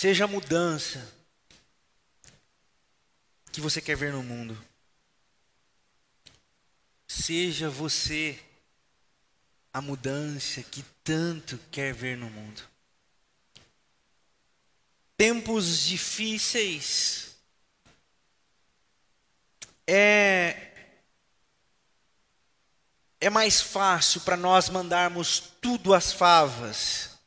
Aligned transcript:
Seja 0.00 0.24
a 0.24 0.26
mudança 0.26 1.06
que 3.52 3.60
você 3.60 3.82
quer 3.82 3.98
ver 3.98 4.14
no 4.14 4.22
mundo. 4.22 4.58
Seja 7.06 7.68
você 7.68 8.42
a 9.74 9.82
mudança 9.82 10.62
que 10.62 10.82
tanto 11.04 11.58
quer 11.70 11.92
ver 11.92 12.16
no 12.16 12.30
mundo. 12.30 12.62
Tempos 15.18 15.80
difíceis 15.80 17.36
é 19.86 20.72
é 23.20 23.28
mais 23.28 23.60
fácil 23.60 24.22
para 24.22 24.38
nós 24.38 24.70
mandarmos 24.70 25.40
tudo 25.60 25.92
às 25.92 26.10
favas 26.10 27.19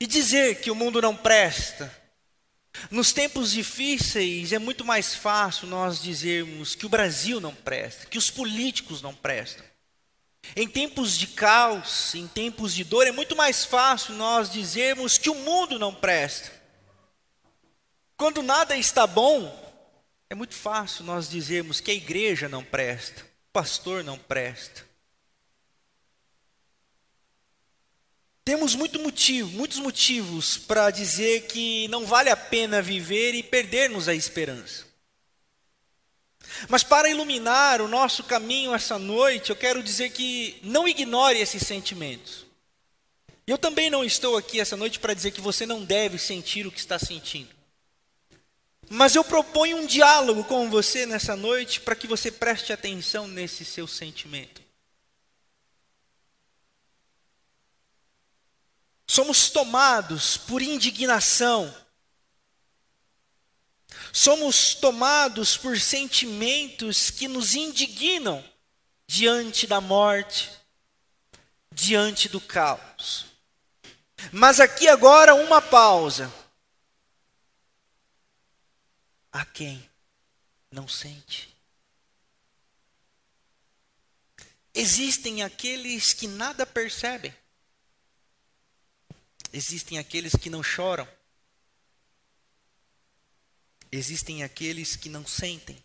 e 0.00 0.06
dizer 0.06 0.60
que 0.62 0.70
o 0.70 0.74
mundo 0.74 1.02
não 1.02 1.14
presta. 1.14 1.94
Nos 2.90 3.12
tempos 3.12 3.52
difíceis 3.52 4.52
é 4.52 4.58
muito 4.58 4.84
mais 4.84 5.14
fácil 5.14 5.68
nós 5.68 6.00
dizermos 6.00 6.74
que 6.74 6.86
o 6.86 6.88
Brasil 6.88 7.38
não 7.38 7.54
presta, 7.54 8.06
que 8.06 8.16
os 8.16 8.30
políticos 8.30 9.02
não 9.02 9.14
prestam. 9.14 9.64
Em 10.56 10.66
tempos 10.66 11.18
de 11.18 11.26
caos, 11.26 12.14
em 12.14 12.26
tempos 12.26 12.74
de 12.74 12.82
dor, 12.82 13.06
é 13.06 13.12
muito 13.12 13.36
mais 13.36 13.64
fácil 13.64 14.14
nós 14.14 14.50
dizermos 14.50 15.18
que 15.18 15.28
o 15.28 15.34
mundo 15.34 15.78
não 15.78 15.94
presta. 15.94 16.50
Quando 18.16 18.42
nada 18.42 18.76
está 18.76 19.06
bom, 19.06 19.54
é 20.30 20.34
muito 20.34 20.54
fácil 20.54 21.04
nós 21.04 21.28
dizermos 21.28 21.80
que 21.80 21.90
a 21.90 21.94
igreja 21.94 22.48
não 22.48 22.64
presta, 22.64 23.22
o 23.22 23.52
pastor 23.52 24.02
não 24.02 24.18
presta. 24.18 24.89
Temos 28.44 28.74
muito 28.74 28.98
motivo, 28.98 29.50
muitos 29.50 29.78
motivos 29.78 30.56
para 30.56 30.90
dizer 30.90 31.46
que 31.46 31.86
não 31.88 32.06
vale 32.06 32.30
a 32.30 32.36
pena 32.36 32.82
viver 32.82 33.34
e 33.34 33.42
perdermos 33.42 34.08
a 34.08 34.14
esperança. 34.14 34.86
Mas 36.68 36.82
para 36.82 37.08
iluminar 37.08 37.80
o 37.80 37.88
nosso 37.88 38.24
caminho 38.24 38.74
essa 38.74 38.98
noite, 38.98 39.50
eu 39.50 39.56
quero 39.56 39.82
dizer 39.82 40.10
que 40.10 40.58
não 40.62 40.88
ignore 40.88 41.38
esses 41.38 41.62
sentimentos. 41.62 42.46
Eu 43.46 43.58
também 43.58 43.90
não 43.90 44.04
estou 44.04 44.36
aqui 44.36 44.60
essa 44.60 44.76
noite 44.76 44.98
para 44.98 45.14
dizer 45.14 45.32
que 45.32 45.40
você 45.40 45.66
não 45.66 45.84
deve 45.84 46.18
sentir 46.18 46.66
o 46.66 46.72
que 46.72 46.78
está 46.78 46.98
sentindo. 46.98 47.48
Mas 48.88 49.14
eu 49.14 49.22
proponho 49.22 49.76
um 49.76 49.86
diálogo 49.86 50.44
com 50.44 50.68
você 50.68 51.06
nessa 51.06 51.36
noite 51.36 51.80
para 51.80 51.94
que 51.94 52.06
você 52.06 52.30
preste 52.30 52.72
atenção 52.72 53.28
nesse 53.28 53.64
seu 53.64 53.86
sentimento. 53.86 54.60
Somos 59.10 59.50
tomados 59.50 60.36
por 60.36 60.62
indignação. 60.62 61.76
Somos 64.12 64.72
tomados 64.72 65.56
por 65.56 65.80
sentimentos 65.80 67.10
que 67.10 67.26
nos 67.26 67.56
indignam 67.56 68.40
diante 69.08 69.66
da 69.66 69.80
morte, 69.80 70.52
diante 71.72 72.28
do 72.28 72.40
caos. 72.40 73.26
Mas 74.30 74.60
aqui 74.60 74.86
agora 74.86 75.34
uma 75.34 75.60
pausa. 75.60 76.32
A 79.32 79.44
quem 79.44 79.90
não 80.70 80.86
sente? 80.86 81.52
Existem 84.72 85.42
aqueles 85.42 86.12
que 86.12 86.28
nada 86.28 86.64
percebem. 86.64 87.34
Existem 89.52 89.98
aqueles 89.98 90.34
que 90.34 90.48
não 90.48 90.62
choram. 90.62 91.08
Existem 93.90 94.44
aqueles 94.44 94.94
que 94.94 95.08
não 95.08 95.26
sentem. 95.26 95.82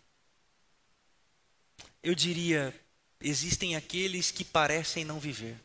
Eu 2.02 2.14
diria, 2.14 2.72
existem 3.20 3.74
aqueles 3.74 4.30
que 4.30 4.44
parecem 4.44 5.04
não 5.04 5.18
viver. 5.18 5.58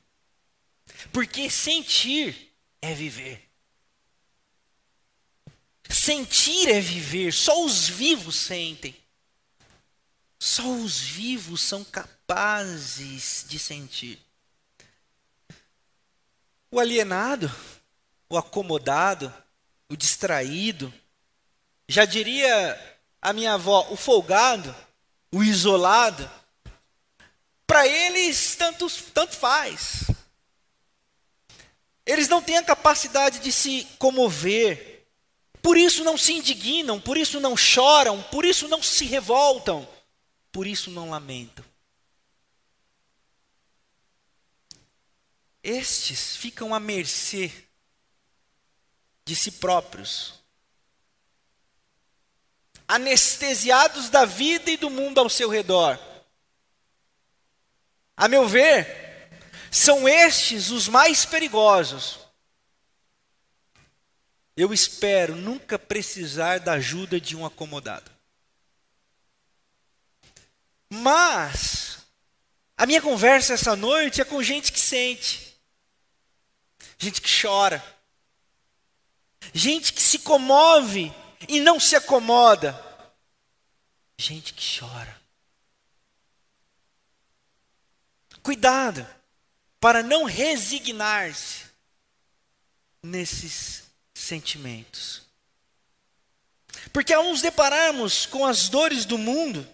Porque 1.12 1.50
sentir 1.50 2.52
é 2.82 2.94
viver. 2.94 3.48
Sentir 5.88 6.70
é 6.70 6.80
viver, 6.80 7.32
só 7.32 7.64
os 7.64 7.88
vivos 7.88 8.36
sentem. 8.36 8.96
Só 10.40 10.68
os 10.74 11.00
vivos 11.00 11.62
são 11.62 11.84
capazes 11.84 13.46
de 13.48 13.60
sentir. 13.60 14.20
O 16.72 16.80
alienado 16.80 17.54
o 18.32 18.38
acomodado, 18.38 19.32
o 19.90 19.96
distraído. 19.98 20.92
Já 21.86 22.06
diria 22.06 23.00
a 23.22 23.34
minha 23.34 23.56
avó, 23.56 23.88
o 23.90 23.98
folgado, 23.98 24.74
o 25.34 25.44
isolado. 25.44 26.32
Para 27.68 27.86
eles, 27.86 28.56
tanto, 28.56 28.90
tanto 29.14 29.36
faz. 29.36 30.06
Eles 32.06 32.30
não 32.30 32.42
têm 32.42 32.58
a 32.58 32.64
capacidade 32.64 33.40
de 33.40 33.52
se 33.52 33.86
comover. 34.00 35.06
Por 35.62 35.78
isso 35.78 36.02
não 36.02 36.18
se 36.18 36.32
indignam, 36.32 37.02
por 37.02 37.18
isso 37.18 37.38
não 37.42 37.58
choram, 37.58 38.24
por 38.24 38.46
isso 38.46 38.68
não 38.70 38.82
se 38.82 39.06
revoltam, 39.06 39.88
por 40.54 40.66
isso 40.66 40.90
não 40.90 41.10
lamentam. 41.10 41.66
Estes 45.62 46.38
ficam 46.38 46.74
à 46.74 46.80
mercê 46.80 47.52
de 49.32 49.36
si 49.38 49.50
próprios, 49.50 50.34
anestesiados 52.86 54.10
da 54.10 54.26
vida 54.26 54.70
e 54.70 54.76
do 54.76 54.90
mundo 54.90 55.20
ao 55.22 55.30
seu 55.30 55.50
redor. 55.50 55.98
A 58.18 58.28
meu 58.28 58.46
ver, 58.46 59.32
são 59.72 60.06
estes 60.06 60.70
os 60.70 60.90
mais 60.90 61.24
perigosos. 61.24 62.20
Eu 64.58 64.74
espero 64.74 65.34
nunca 65.38 65.80
precisar 65.80 66.60
da 66.60 66.74
ajuda 66.74 67.18
de 67.18 67.34
um 67.34 67.46
acomodado. 67.46 68.12
Mas, 70.90 72.00
a 72.76 72.86
minha 72.86 73.02
conversa 73.02 73.54
essa 73.54 73.78
noite 73.78 74.20
é 74.20 74.26
com 74.26 74.44
gente 74.44 74.74
que 74.74 74.80
sente, 74.80 75.58
gente 76.98 77.22
que 77.22 77.42
chora, 77.42 77.82
gente 79.54 79.94
que 79.94 80.02
se 80.02 80.20
comove 80.20 81.14
e 81.48 81.60
não 81.60 81.80
se 81.80 81.96
acomoda, 81.96 82.80
gente 84.18 84.54
que 84.54 84.80
chora. 84.80 85.20
Cuidado 88.44 89.08
para 89.80 90.02
não 90.02 90.24
resignar-se 90.24 91.66
nesses 93.04 93.84
sentimentos. 94.14 95.24
Porque 96.94 97.14
ao 97.14 97.24
nos 97.24 97.42
depararmos 97.42 98.26
com 98.26 98.46
as 98.46 98.70
dores 98.70 99.06
do 99.06 99.18
mundo, 99.18 99.68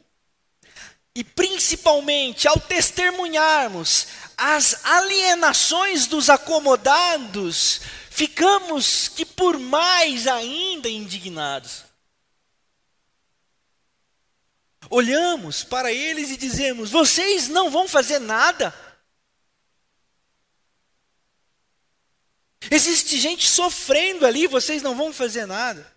e 1.17 1.23
principalmente 1.23 2.47
ao 2.47 2.59
testemunharmos 2.59 4.07
as 4.37 4.85
alienações 4.85 6.05
dos 6.05 6.29
acomodados, 6.29 7.81
ficamos 8.17 9.07
que 9.09 9.23
por 9.23 9.59
mais 9.59 10.25
ainda 10.25 10.89
indignados. 10.89 11.83
Olhamos 14.89 15.63
para 15.63 15.91
eles 15.93 16.31
e 16.31 16.37
dizemos: 16.37 16.89
vocês 16.89 17.47
não 17.47 17.69
vão 17.69 17.87
fazer 17.87 18.17
nada? 18.17 18.73
Existe 22.71 23.19
gente 23.19 23.47
sofrendo 23.47 24.25
ali, 24.25 24.47
vocês 24.47 24.81
não 24.81 24.95
vão 24.95 25.13
fazer 25.13 25.45
nada. 25.45 25.95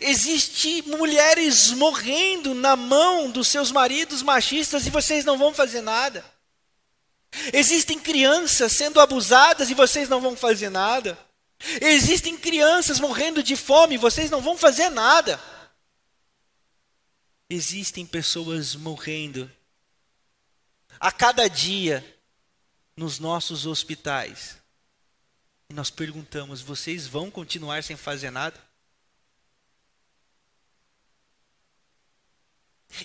Existe 0.00 0.80
mulheres 0.88 1.72
morrendo 1.72 2.54
na 2.54 2.74
mão 2.74 3.30
dos 3.30 3.48
seus 3.48 3.70
maridos 3.70 4.22
machistas 4.22 4.86
e 4.86 4.90
vocês 4.90 5.26
não 5.26 5.36
vão 5.36 5.52
fazer 5.52 5.82
nada. 5.82 6.24
Existem 7.52 7.98
crianças 7.98 8.72
sendo 8.72 9.00
abusadas 9.00 9.70
e 9.70 9.74
vocês 9.74 10.08
não 10.08 10.20
vão 10.20 10.36
fazer 10.36 10.68
nada. 10.68 11.18
Existem 11.80 12.36
crianças 12.36 12.98
morrendo 12.98 13.42
de 13.42 13.54
fome 13.54 13.94
e 13.94 13.98
vocês 13.98 14.30
não 14.30 14.40
vão 14.40 14.56
fazer 14.56 14.88
nada. 14.88 15.40
Existem 17.48 18.06
pessoas 18.06 18.74
morrendo 18.74 19.50
a 20.98 21.12
cada 21.12 21.48
dia 21.48 22.04
nos 22.96 23.18
nossos 23.18 23.66
hospitais. 23.66 24.56
E 25.68 25.74
nós 25.74 25.90
perguntamos: 25.90 26.60
vocês 26.60 27.06
vão 27.06 27.30
continuar 27.30 27.82
sem 27.84 27.96
fazer 27.96 28.30
nada? 28.30 28.58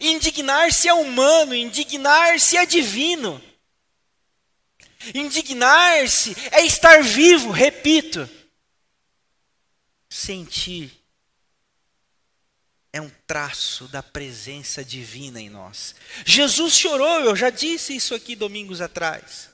Indignar-se 0.01 0.87
é 0.87 0.93
humano, 0.93 1.53
indignar-se 1.53 2.57
é 2.57 2.65
divino. 2.65 3.41
Indignar-se 5.13 6.35
é 6.51 6.65
estar 6.65 7.03
vivo, 7.03 7.51
repito. 7.51 8.29
sentir 10.09 11.05
é 12.95 13.01
um 13.01 13.11
traço 13.27 13.89
da 13.89 14.01
presença 14.01 14.85
divina 14.85 15.41
em 15.41 15.49
nós. 15.49 15.93
Jesus 16.25 16.77
chorou, 16.77 17.19
eu 17.19 17.35
já 17.35 17.49
disse 17.49 17.93
isso 17.93 18.15
aqui 18.15 18.37
domingos 18.37 18.79
atrás. 18.79 19.49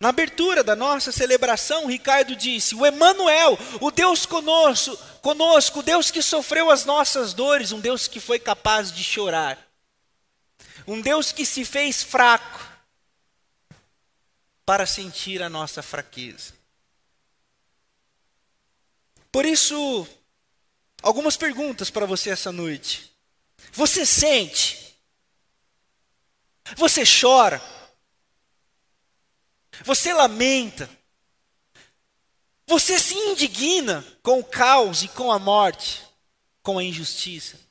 Na 0.00 0.08
abertura 0.08 0.64
da 0.64 0.74
nossa 0.74 1.12
celebração, 1.12 1.86
Ricardo 1.86 2.34
disse: 2.34 2.74
O 2.74 2.86
Emanuel, 2.86 3.58
o 3.78 3.90
Deus 3.90 4.24
conosco, 4.24 4.96
conosco, 5.20 5.80
o 5.80 5.82
Deus 5.82 6.10
que 6.10 6.22
sofreu 6.22 6.70
as 6.70 6.86
nossas 6.86 7.34
dores, 7.34 7.72
um 7.72 7.80
Deus 7.80 8.08
que 8.08 8.20
foi 8.20 8.38
capaz 8.38 8.90
de 8.90 9.04
chorar. 9.04 9.58
Um 10.86 11.02
Deus 11.02 11.30
que 11.30 11.44
se 11.44 11.62
fez 11.62 12.02
fraco 12.02 12.65
para 14.66 14.84
sentir 14.84 15.40
a 15.42 15.48
nossa 15.48 15.80
fraqueza. 15.80 16.52
Por 19.30 19.46
isso, 19.46 20.08
algumas 21.00 21.36
perguntas 21.36 21.88
para 21.88 22.04
você 22.04 22.30
essa 22.30 22.50
noite. 22.50 23.12
Você 23.72 24.04
sente? 24.04 24.96
Você 26.76 27.04
chora? 27.04 27.62
Você 29.84 30.12
lamenta? 30.12 30.90
Você 32.66 32.98
se 32.98 33.14
indigna 33.14 34.04
com 34.20 34.40
o 34.40 34.44
caos 34.44 35.04
e 35.04 35.08
com 35.08 35.30
a 35.30 35.38
morte, 35.38 36.02
com 36.60 36.78
a 36.78 36.82
injustiça? 36.82 37.65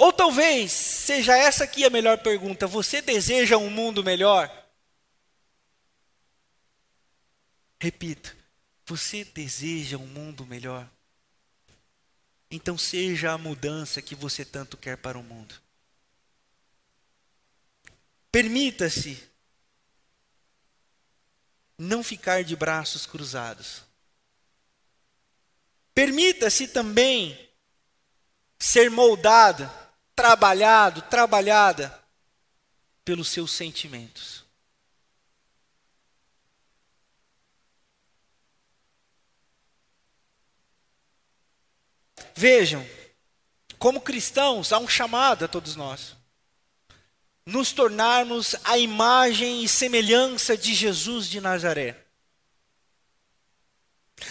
Ou 0.00 0.14
talvez 0.14 0.72
seja 0.72 1.36
essa 1.36 1.64
aqui 1.64 1.84
a 1.84 1.90
melhor 1.90 2.16
pergunta: 2.22 2.66
você 2.66 3.02
deseja 3.02 3.58
um 3.58 3.68
mundo 3.68 4.02
melhor? 4.02 4.50
Repito, 7.78 8.34
você 8.86 9.24
deseja 9.24 9.98
um 9.98 10.06
mundo 10.06 10.46
melhor? 10.46 10.88
Então 12.50 12.78
seja 12.78 13.32
a 13.32 13.38
mudança 13.38 14.00
que 14.00 14.14
você 14.14 14.42
tanto 14.42 14.78
quer 14.78 14.96
para 14.96 15.18
o 15.18 15.22
mundo. 15.22 15.54
Permita-se 18.32 19.22
não 21.76 22.02
ficar 22.02 22.42
de 22.42 22.56
braços 22.56 23.04
cruzados. 23.04 23.82
Permita-se 25.94 26.68
também 26.68 27.50
ser 28.58 28.90
moldado, 28.90 29.70
trabalhado, 30.20 31.00
trabalhada 31.00 31.98
pelos 33.02 33.28
seus 33.28 33.52
sentimentos. 33.52 34.44
Vejam, 42.34 42.86
como 43.78 44.02
cristãos, 44.02 44.74
há 44.74 44.78
um 44.78 44.86
chamado 44.86 45.46
a 45.46 45.48
todos 45.48 45.74
nós. 45.74 46.14
Nos 47.46 47.72
tornarmos 47.72 48.54
a 48.64 48.76
imagem 48.76 49.64
e 49.64 49.68
semelhança 49.68 50.54
de 50.54 50.74
Jesus 50.74 51.28
de 51.28 51.40
Nazaré. 51.40 51.96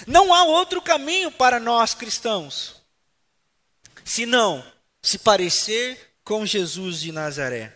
Não 0.06 0.32
há 0.32 0.44
outro 0.44 0.84
caminho 0.84 1.32
para 1.32 1.60
nós 1.60 1.96
cristãos, 1.96 2.76
senão 4.06 4.64
se 5.02 5.18
parecer 5.20 6.14
com 6.24 6.46
Jesus 6.46 7.02
de 7.02 7.12
Nazaré. 7.12 7.76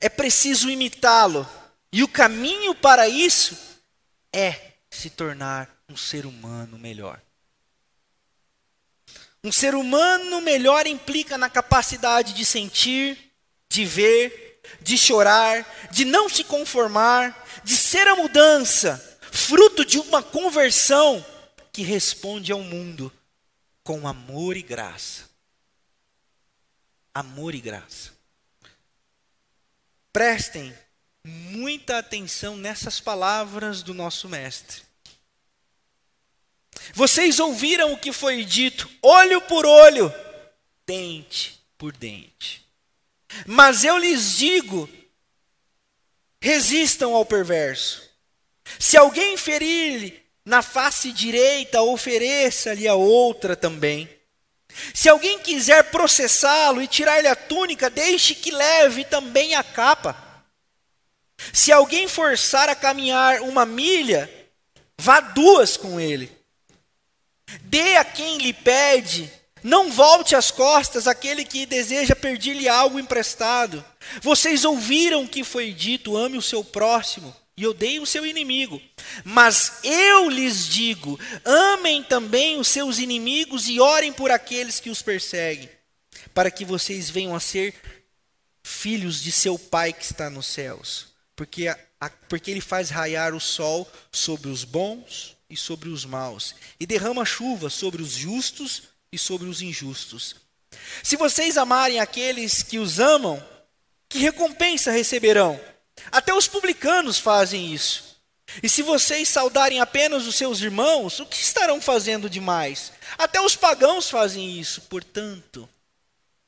É 0.00 0.08
preciso 0.08 0.70
imitá-lo, 0.70 1.48
e 1.92 2.02
o 2.02 2.08
caminho 2.08 2.74
para 2.74 3.08
isso 3.08 3.56
é 4.32 4.72
se 4.90 5.10
tornar 5.10 5.68
um 5.88 5.96
ser 5.96 6.26
humano 6.26 6.78
melhor. 6.78 7.20
Um 9.42 9.50
ser 9.50 9.74
humano 9.74 10.40
melhor 10.40 10.86
implica 10.86 11.38
na 11.38 11.48
capacidade 11.48 12.34
de 12.34 12.44
sentir, 12.44 13.32
de 13.68 13.84
ver, 13.84 14.60
de 14.80 14.98
chorar, 14.98 15.66
de 15.90 16.04
não 16.04 16.28
se 16.28 16.44
conformar, 16.44 17.46
de 17.64 17.76
ser 17.76 18.06
a 18.06 18.16
mudança, 18.16 19.18
fruto 19.32 19.84
de 19.84 19.98
uma 19.98 20.22
conversão 20.22 21.24
que 21.72 21.82
responde 21.82 22.52
ao 22.52 22.60
mundo 22.60 23.12
com 23.82 24.06
amor 24.06 24.56
e 24.56 24.62
graça. 24.62 25.28
Amor 27.14 27.54
e 27.54 27.60
graça. 27.60 28.12
Prestem 30.12 30.76
muita 31.24 31.98
atenção 31.98 32.56
nessas 32.56 33.00
palavras 33.00 33.82
do 33.82 33.92
nosso 33.92 34.28
Mestre. 34.28 34.82
Vocês 36.94 37.38
ouviram 37.38 37.92
o 37.92 37.98
que 37.98 38.12
foi 38.12 38.44
dito, 38.44 38.90
olho 39.02 39.40
por 39.42 39.66
olho, 39.66 40.12
dente 40.86 41.60
por 41.76 41.96
dente. 41.96 42.64
Mas 43.46 43.84
eu 43.84 43.98
lhes 43.98 44.36
digo: 44.36 44.88
resistam 46.40 47.14
ao 47.14 47.24
perverso. 47.24 48.08
Se 48.78 48.96
alguém 48.96 49.36
ferir-lhe 49.36 50.19
na 50.44 50.62
face 50.62 51.12
direita, 51.12 51.82
ofereça-lhe 51.82 52.88
a 52.88 52.94
outra 52.94 53.54
também. 53.54 54.08
Se 54.94 55.08
alguém 55.08 55.38
quiser 55.38 55.84
processá-lo 55.84 56.80
e 56.80 56.86
tirar-lhe 56.86 57.28
a 57.28 57.36
túnica, 57.36 57.90
deixe 57.90 58.34
que 58.34 58.50
leve 58.50 59.04
também 59.04 59.54
a 59.54 59.62
capa. 59.62 60.16
Se 61.52 61.72
alguém 61.72 62.06
forçar 62.06 62.68
a 62.68 62.74
caminhar 62.74 63.40
uma 63.42 63.66
milha, 63.66 64.30
vá 64.98 65.20
duas 65.20 65.76
com 65.76 65.98
ele. 65.98 66.30
Dê 67.62 67.96
a 67.96 68.04
quem 68.04 68.38
lhe 68.38 68.52
pede, 68.52 69.30
não 69.62 69.90
volte 69.90 70.36
as 70.36 70.50
costas 70.50 71.08
àquele 71.08 71.44
que 71.44 71.66
deseja 71.66 72.14
pedir-lhe 72.14 72.68
algo 72.68 72.98
emprestado. 72.98 73.84
Vocês 74.22 74.64
ouviram 74.64 75.24
o 75.24 75.28
que 75.28 75.42
foi 75.42 75.72
dito: 75.72 76.16
ame 76.16 76.38
o 76.38 76.42
seu 76.42 76.62
próximo 76.62 77.34
e 77.60 77.66
odeie 77.66 78.00
o 78.00 78.06
seu 78.06 78.24
inimigo. 78.24 78.80
Mas 79.22 79.80
eu 79.84 80.30
lhes 80.30 80.66
digo: 80.66 81.20
amem 81.44 82.02
também 82.02 82.58
os 82.58 82.68
seus 82.68 82.98
inimigos 82.98 83.68
e 83.68 83.78
orem 83.78 84.14
por 84.14 84.30
aqueles 84.30 84.80
que 84.80 84.88
os 84.88 85.02
perseguem, 85.02 85.68
para 86.32 86.50
que 86.50 86.64
vocês 86.64 87.10
venham 87.10 87.34
a 87.34 87.40
ser 87.40 87.74
filhos 88.62 89.22
de 89.22 89.30
seu 89.30 89.58
Pai 89.58 89.92
que 89.92 90.04
está 90.04 90.30
nos 90.30 90.46
céus. 90.46 91.08
Porque, 91.36 91.68
a, 91.68 91.78
a, 92.00 92.08
porque 92.08 92.50
ele 92.50 92.62
faz 92.62 92.88
raiar 92.88 93.34
o 93.34 93.40
sol 93.40 93.86
sobre 94.10 94.48
os 94.48 94.64
bons 94.64 95.36
e 95.50 95.56
sobre 95.56 95.90
os 95.90 96.06
maus, 96.06 96.54
e 96.78 96.86
derrama 96.86 97.26
chuva 97.26 97.68
sobre 97.68 98.00
os 98.00 98.12
justos 98.12 98.84
e 99.12 99.18
sobre 99.18 99.48
os 99.48 99.60
injustos. 99.60 100.36
Se 101.02 101.16
vocês 101.16 101.58
amarem 101.58 102.00
aqueles 102.00 102.62
que 102.62 102.78
os 102.78 102.98
amam, 102.98 103.44
que 104.08 104.18
recompensa 104.18 104.90
receberão? 104.90 105.60
Até 106.10 106.34
os 106.34 106.46
publicanos 106.46 107.18
fazem 107.18 107.72
isso. 107.72 108.10
E 108.62 108.68
se 108.68 108.82
vocês 108.82 109.28
saudarem 109.28 109.80
apenas 109.80 110.26
os 110.26 110.34
seus 110.34 110.60
irmãos, 110.60 111.20
o 111.20 111.26
que 111.26 111.40
estarão 111.40 111.80
fazendo 111.80 112.28
demais? 112.28 112.92
Até 113.16 113.40
os 113.40 113.54
pagãos 113.54 114.10
fazem 114.10 114.58
isso. 114.58 114.82
Portanto, 114.82 115.68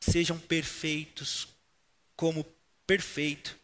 sejam 0.01 0.39
perfeitos, 0.39 1.49
como 2.17 2.45
perfeito 2.87 3.57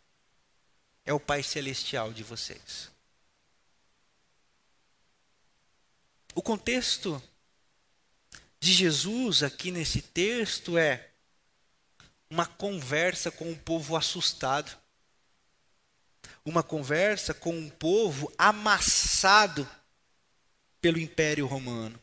é 1.04 1.12
o 1.12 1.18
Pai 1.18 1.42
Celestial 1.42 2.12
de 2.12 2.22
vocês. 2.22 2.90
O 6.34 6.42
contexto 6.42 7.20
de 8.60 8.72
Jesus 8.72 9.42
aqui 9.42 9.72
nesse 9.72 10.00
texto 10.00 10.78
é 10.78 11.08
uma 12.30 12.46
conversa 12.46 13.30
com 13.30 13.50
um 13.50 13.56
povo 13.56 13.96
assustado. 13.96 14.77
Uma 16.48 16.62
conversa 16.62 17.34
com 17.34 17.50
um 17.50 17.68
povo 17.68 18.32
amassado 18.38 19.68
pelo 20.80 20.98
Império 20.98 21.46
Romano. 21.46 22.00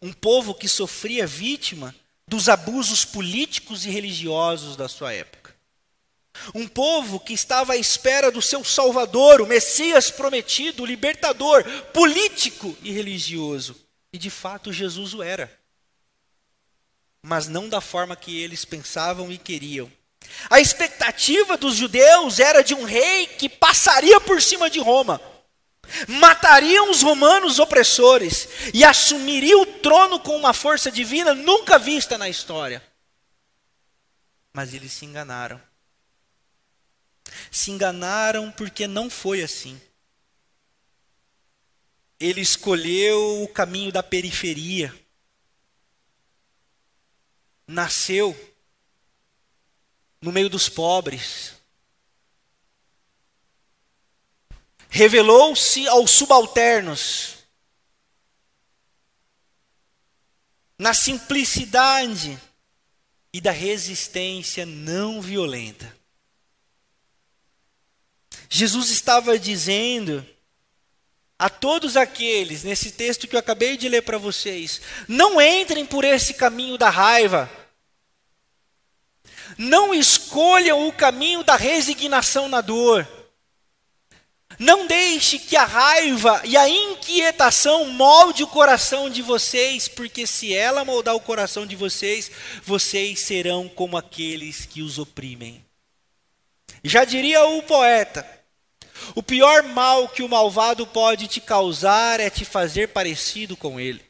Um 0.00 0.12
povo 0.12 0.54
que 0.54 0.68
sofria 0.68 1.26
vítima 1.26 1.92
dos 2.28 2.48
abusos 2.48 3.04
políticos 3.04 3.84
e 3.84 3.90
religiosos 3.90 4.76
da 4.76 4.86
sua 4.86 5.12
época. 5.12 5.52
Um 6.54 6.68
povo 6.68 7.18
que 7.18 7.32
estava 7.32 7.72
à 7.72 7.76
espera 7.76 8.30
do 8.30 8.40
seu 8.40 8.62
Salvador, 8.62 9.40
o 9.40 9.48
Messias 9.48 10.12
prometido, 10.12 10.84
o 10.84 10.86
libertador, 10.86 11.64
político 11.92 12.78
e 12.82 12.92
religioso. 12.92 13.74
E 14.12 14.18
de 14.18 14.30
fato 14.30 14.72
Jesus 14.72 15.12
o 15.12 15.24
era. 15.24 15.52
Mas 17.20 17.48
não 17.48 17.68
da 17.68 17.80
forma 17.80 18.14
que 18.14 18.40
eles 18.40 18.64
pensavam 18.64 19.32
e 19.32 19.36
queriam. 19.36 19.90
A 20.50 20.60
expectativa 20.60 21.56
dos 21.56 21.76
judeus 21.76 22.38
era 22.38 22.62
de 22.62 22.74
um 22.74 22.84
rei 22.84 23.26
que 23.26 23.48
passaria 23.48 24.20
por 24.20 24.40
cima 24.40 24.70
de 24.70 24.78
Roma, 24.78 25.20
mataria 26.06 26.82
os 26.84 27.02
romanos 27.02 27.58
opressores 27.58 28.48
e 28.72 28.84
assumiria 28.84 29.58
o 29.58 29.66
trono 29.66 30.20
com 30.20 30.36
uma 30.36 30.52
força 30.52 30.90
divina 30.90 31.34
nunca 31.34 31.78
vista 31.78 32.16
na 32.16 32.28
história. 32.28 32.82
Mas 34.52 34.74
eles 34.74 34.92
se 34.92 35.04
enganaram 35.04 35.60
se 37.50 37.70
enganaram 37.70 38.50
porque 38.52 38.86
não 38.86 39.08
foi 39.10 39.42
assim. 39.42 39.80
ele 42.20 42.40
escolheu 42.40 43.44
o 43.44 43.48
caminho 43.48 43.92
da 43.92 44.02
periferia. 44.02 44.92
Nasceu 47.64 48.34
no 50.20 50.32
meio 50.32 50.48
dos 50.48 50.68
pobres. 50.68 51.54
Revelou-se 54.88 55.86
aos 55.88 56.10
subalternos. 56.10 57.36
Na 60.78 60.94
simplicidade 60.94 62.40
e 63.32 63.40
da 63.40 63.50
resistência 63.50 64.64
não 64.64 65.20
violenta. 65.20 65.96
Jesus 68.48 68.90
estava 68.90 69.38
dizendo 69.38 70.26
a 71.38 71.48
todos 71.48 71.96
aqueles, 71.96 72.64
nesse 72.64 72.90
texto 72.90 73.28
que 73.28 73.36
eu 73.36 73.40
acabei 73.40 73.76
de 73.76 73.88
ler 73.88 74.02
para 74.02 74.18
vocês, 74.18 74.80
não 75.06 75.40
entrem 75.40 75.86
por 75.86 76.04
esse 76.04 76.34
caminho 76.34 76.76
da 76.76 76.90
raiva. 76.90 77.48
Não 79.56 79.94
escolham 79.94 80.86
o 80.86 80.92
caminho 80.92 81.42
da 81.42 81.56
resignação 81.56 82.48
na 82.48 82.60
dor. 82.60 83.06
Não 84.58 84.88
deixe 84.88 85.38
que 85.38 85.56
a 85.56 85.64
raiva 85.64 86.42
e 86.44 86.56
a 86.56 86.68
inquietação 86.68 87.86
molde 87.86 88.42
o 88.42 88.48
coração 88.48 89.08
de 89.08 89.22
vocês, 89.22 89.86
porque 89.86 90.26
se 90.26 90.52
ela 90.52 90.84
moldar 90.84 91.14
o 91.14 91.20
coração 91.20 91.64
de 91.64 91.76
vocês, 91.76 92.30
vocês 92.64 93.20
serão 93.20 93.68
como 93.68 93.96
aqueles 93.96 94.66
que 94.66 94.82
os 94.82 94.98
oprimem. 94.98 95.64
Já 96.82 97.04
diria 97.04 97.44
o 97.44 97.62
poeta: 97.62 98.26
o 99.14 99.22
pior 99.22 99.62
mal 99.62 100.08
que 100.08 100.22
o 100.22 100.28
malvado 100.28 100.86
pode 100.86 101.28
te 101.28 101.40
causar 101.40 102.18
é 102.18 102.28
te 102.28 102.44
fazer 102.44 102.88
parecido 102.88 103.56
com 103.56 103.78
ele. 103.78 104.07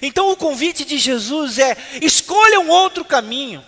Então 0.00 0.30
o 0.30 0.36
convite 0.36 0.84
de 0.84 0.98
Jesus 0.98 1.58
é: 1.58 1.76
escolham 2.00 2.68
outro 2.68 3.04
caminho, 3.04 3.64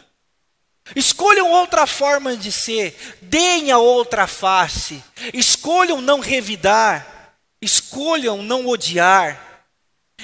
escolham 0.95 1.51
outra 1.51 1.87
forma 1.87 2.37
de 2.37 2.51
ser, 2.51 2.97
deem 3.23 3.71
a 3.71 3.79
outra 3.79 4.27
face, 4.27 5.03
escolham 5.33 6.01
não 6.01 6.21
revidar, 6.21 7.35
escolham 7.61 8.43
não 8.43 8.67
odiar, 8.67 9.65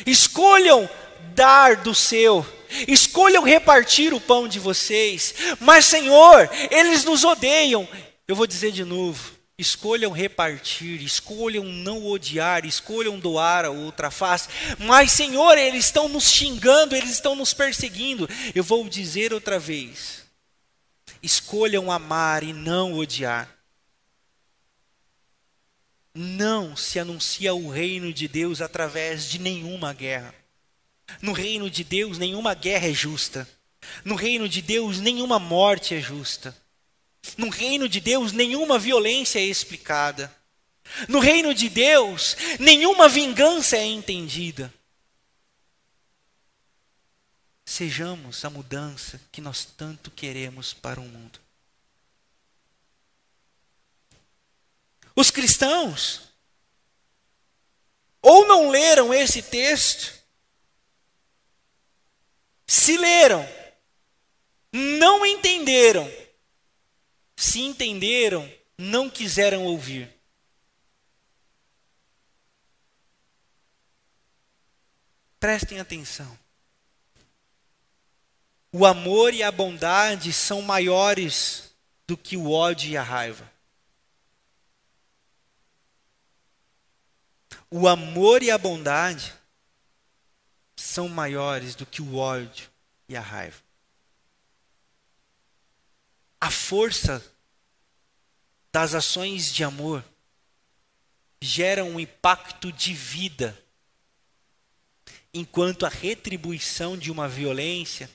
escolham 0.07 0.89
dar 1.35 1.77
do 1.77 1.95
seu, 1.95 2.47
escolham 2.89 3.43
repartir 3.43 4.15
o 4.15 4.21
pão 4.21 4.49
de 4.49 4.59
vocês. 4.59 5.35
Mas, 5.61 5.85
Senhor, 5.85 6.49
eles 6.71 7.05
nos 7.05 7.25
odeiam, 7.25 7.89
eu 8.27 8.35
vou 8.35 8.47
dizer 8.47 8.73
de 8.73 8.85
novo: 8.85 9.33
escolham 9.59 10.11
repartir, 10.11 11.03
escolham 11.03 11.65
não 11.65 12.07
odiar, 12.07 12.65
escolham 12.65 13.19
doar 13.19 13.65
a 13.65 13.71
outra 13.71 14.11
face. 14.11 14.49
Mas, 14.79 15.13
Senhor, 15.13 15.57
eles 15.57 15.87
estão 15.87 16.09
nos 16.09 16.31
xingando, 16.31 16.97
eles 16.97 17.11
estão 17.11 17.35
nos 17.35 17.53
perseguindo. 17.55 18.29
Eu 18.55 18.65
vou 18.65 18.89
dizer 18.89 19.33
outra 19.33 19.59
vez: 19.59 20.25
escolham 21.23 21.91
amar 21.91 22.43
e 22.43 22.53
não 22.53 22.95
odiar. 22.95 23.49
Não 26.15 26.77
se 26.77 26.99
anuncia 26.99 27.55
o 27.55 27.71
reino 27.71 28.13
de 28.13 28.29
Deus 28.29 28.61
através 28.61 29.25
de 29.31 29.39
nenhuma 29.39 29.95
guerra. 29.95 30.35
No 31.21 31.33
reino 31.33 31.71
de 31.71 31.83
Deus, 31.85 32.19
nenhuma 32.19 32.55
guerra 32.55 32.89
é 32.89 32.93
justa. 32.93 33.49
No 34.05 34.15
reino 34.15 34.49
de 34.49 34.61
Deus, 34.61 35.01
nenhuma 35.01 35.39
morte 35.39 35.95
é 35.95 36.01
justa. 36.01 36.55
No 37.37 37.49
reino 37.49 37.88
de 37.88 38.00
Deus, 38.00 38.33
nenhuma 38.33 38.79
violência 38.79 39.38
é 39.38 39.45
explicada. 39.45 40.35
No 41.09 41.21
reino 41.21 41.55
de 41.55 41.69
Deus, 41.69 42.37
nenhuma 42.59 43.09
vingança 43.09 43.76
é 43.76 43.85
entendida. 43.85 44.73
Sejamos 47.64 48.45
a 48.45 48.50
mudança 48.50 49.21
que 49.31 49.41
nós 49.41 49.64
tanto 49.64 50.11
queremos 50.11 50.75
para 50.75 51.00
o 51.00 51.05
mundo. 51.05 51.41
Os 55.14 55.31
cristãos 55.31 56.33
ou 58.21 58.47
não 58.47 58.71
leram 58.71 59.12
esse 59.12 59.43
texto, 59.43 60.12
se 62.67 62.97
leram, 62.97 63.47
não 64.73 65.26
entenderam 65.26 66.09
se 67.43 67.59
entenderam, 67.61 68.49
não 68.79 69.11
quiseram 69.11 69.65
ouvir. 69.65 70.09
Prestem 75.41 75.81
atenção. 75.81 76.39
O 78.71 78.87
amor 78.87 79.35
e 79.35 79.43
a 79.43 79.51
bondade 79.51 80.33
são 80.33 80.63
maiores 80.63 81.75
do 82.07 82.17
que 82.17 82.37
o 82.37 82.53
ódio 82.53 82.91
e 82.91 82.97
a 82.97 83.03
raiva. 83.03 83.53
O 87.69 87.89
amor 87.89 88.45
e 88.45 88.53
a 88.53 88.57
bondade 88.57 89.35
são 90.77 91.09
maiores 91.09 91.75
do 91.75 91.85
que 91.85 92.01
o 92.01 92.15
ódio 92.15 92.71
e 93.09 93.17
a 93.17 93.21
raiva. 93.21 93.61
A 96.41 96.51
força 96.51 97.32
das 98.73 98.95
ações 98.95 99.52
de 99.52 99.62
amor 99.62 100.02
geram 101.41 101.91
um 101.91 102.00
impacto 102.00 102.73
de 102.73 102.95
vida, 102.95 103.61
enquanto 105.35 105.85
a 105.85 105.88
retribuição 105.88 106.97
de 106.97 107.11
uma 107.11 107.29
violência 107.29 108.09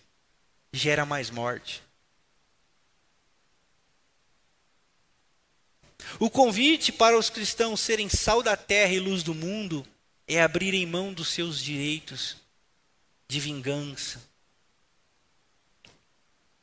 gera 0.73 1.05
mais 1.05 1.29
morte. 1.29 1.83
O 6.19 6.29
convite 6.29 6.91
para 6.91 7.17
os 7.17 7.29
cristãos 7.29 7.81
serem 7.81 8.07
sal 8.07 8.41
da 8.41 8.55
terra 8.55 8.93
e 8.93 8.99
luz 8.99 9.23
do 9.23 9.35
mundo 9.35 9.85
é 10.25 10.41
abrirem 10.41 10.85
mão 10.85 11.13
dos 11.13 11.29
seus 11.29 11.61
direitos 11.61 12.37
de 13.27 13.39
vingança, 13.39 14.21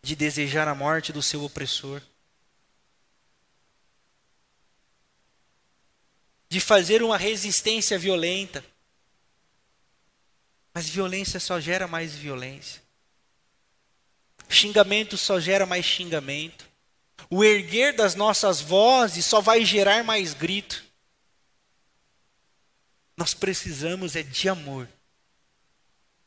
de 0.02 0.16
desejar 0.16 0.66
a 0.66 0.74
morte 0.74 1.12
do 1.12 1.22
seu 1.22 1.44
opressor. 1.44 2.00
De 6.54 6.60
fazer 6.60 7.02
uma 7.02 7.18
resistência 7.18 7.98
violenta. 7.98 8.64
Mas 10.72 10.88
violência 10.88 11.40
só 11.40 11.58
gera 11.58 11.88
mais 11.88 12.14
violência. 12.14 12.80
Xingamento 14.48 15.18
só 15.18 15.40
gera 15.40 15.66
mais 15.66 15.84
xingamento. 15.84 16.64
O 17.28 17.42
erguer 17.42 17.96
das 17.96 18.14
nossas 18.14 18.60
vozes 18.60 19.24
só 19.24 19.40
vai 19.40 19.64
gerar 19.64 20.04
mais 20.04 20.32
grito. 20.32 20.84
Nós 23.16 23.34
precisamos 23.34 24.14
é 24.14 24.22
de 24.22 24.48
amor 24.48 24.88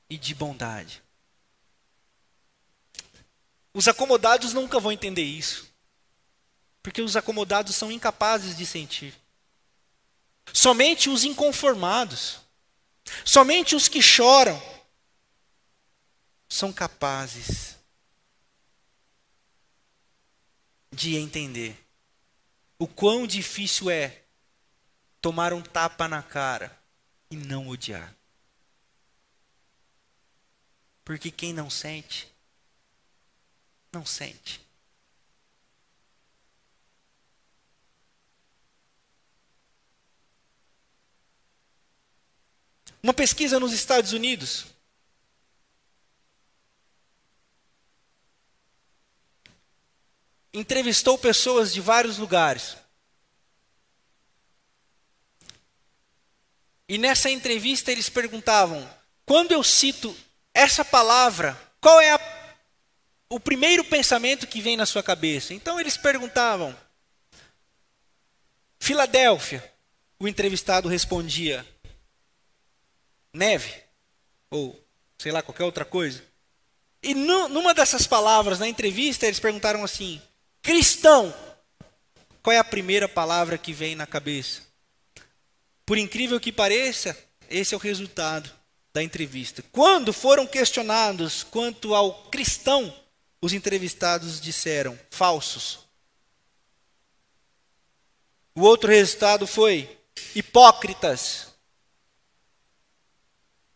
e 0.10 0.18
de 0.18 0.36
bondade. 0.36 1.02
Os 3.74 3.88
acomodados 3.88 4.54
nunca 4.54 4.78
vão 4.78 4.92
entender 4.92 5.24
isso. 5.24 5.74
Porque 6.84 7.02
os 7.02 7.16
acomodados 7.16 7.78
são 7.78 7.90
incapazes 7.90 8.58
de 8.58 8.66
sentir. 8.66 9.16
Somente 10.54 11.10
os 11.10 11.24
inconformados, 11.24 12.40
somente 13.24 13.76
os 13.76 13.88
que 13.88 14.02
choram, 14.02 14.62
são 16.50 16.72
capazes 16.72 17.76
de 20.92 21.16
entender 21.16 21.78
o 22.80 22.88
quão 22.88 23.28
difícil 23.28 23.90
é 23.90 24.24
tomar 25.22 25.54
um 25.54 25.62
tapa 25.62 26.08
na 26.08 26.24
cara 26.24 26.78
e 27.30 27.36
não 27.36 27.68
odiar. 27.68 28.16
Porque 31.04 31.32
quem 31.32 31.54
não 31.54 31.70
sente, 31.70 32.28
não 33.92 34.06
sente. 34.06 34.67
Uma 43.08 43.14
pesquisa 43.14 43.58
nos 43.58 43.72
Estados 43.72 44.12
Unidos. 44.12 44.66
Entrevistou 50.54 51.18
pessoas 51.18 51.72
de 51.72 51.80
vários 51.80 52.18
lugares. 52.18 52.76
E 56.90 56.98
nessa 56.98 57.30
entrevista 57.30 57.94
eles 57.94 58.10
perguntavam: 58.10 58.86
quando 59.26 59.54
eu 59.54 59.64
cito 59.64 60.14
essa 60.54 60.84
palavra, 60.84 61.58
qual 61.80 62.02
é 62.02 62.12
a, 62.12 62.56
o 63.30 63.40
primeiro 63.40 63.86
pensamento 63.86 64.46
que 64.46 64.60
vem 64.60 64.76
na 64.76 64.86
sua 64.86 65.02
cabeça? 65.02 65.54
Então 65.54 65.80
eles 65.80 65.96
perguntavam: 65.96 66.78
Filadélfia, 68.78 69.64
o 70.20 70.28
entrevistado 70.28 70.90
respondia? 70.90 71.66
Neve? 73.38 73.74
Ou 74.50 74.78
sei 75.18 75.32
lá, 75.32 75.42
qualquer 75.42 75.64
outra 75.64 75.86
coisa? 75.86 76.24
E 77.02 77.14
no, 77.14 77.48
numa 77.48 77.74
dessas 77.74 78.08
palavras, 78.08 78.60
na 78.60 78.68
entrevista, 78.68 79.26
eles 79.26 79.40
perguntaram 79.40 79.84
assim: 79.84 80.22
cristão, 80.62 81.34
qual 82.42 82.54
é 82.54 82.58
a 82.58 82.64
primeira 82.64 83.08
palavra 83.08 83.58
que 83.58 83.72
vem 83.72 83.96
na 83.96 84.06
cabeça? 84.06 84.62
Por 85.86 85.98
incrível 85.98 86.40
que 86.40 86.52
pareça, 86.52 87.18
esse 87.50 87.74
é 87.74 87.78
o 87.78 87.80
resultado 87.80 88.52
da 88.94 89.02
entrevista. 89.04 89.64
Quando 89.72 90.12
foram 90.12 90.46
questionados 90.46 91.44
quanto 91.44 91.94
ao 91.94 92.24
cristão, 92.30 92.94
os 93.42 93.54
entrevistados 93.54 94.42
disseram 94.42 95.00
falsos. 95.10 95.80
O 98.56 98.62
outro 98.62 98.90
resultado 98.90 99.46
foi 99.46 99.98
hipócritas. 100.34 101.48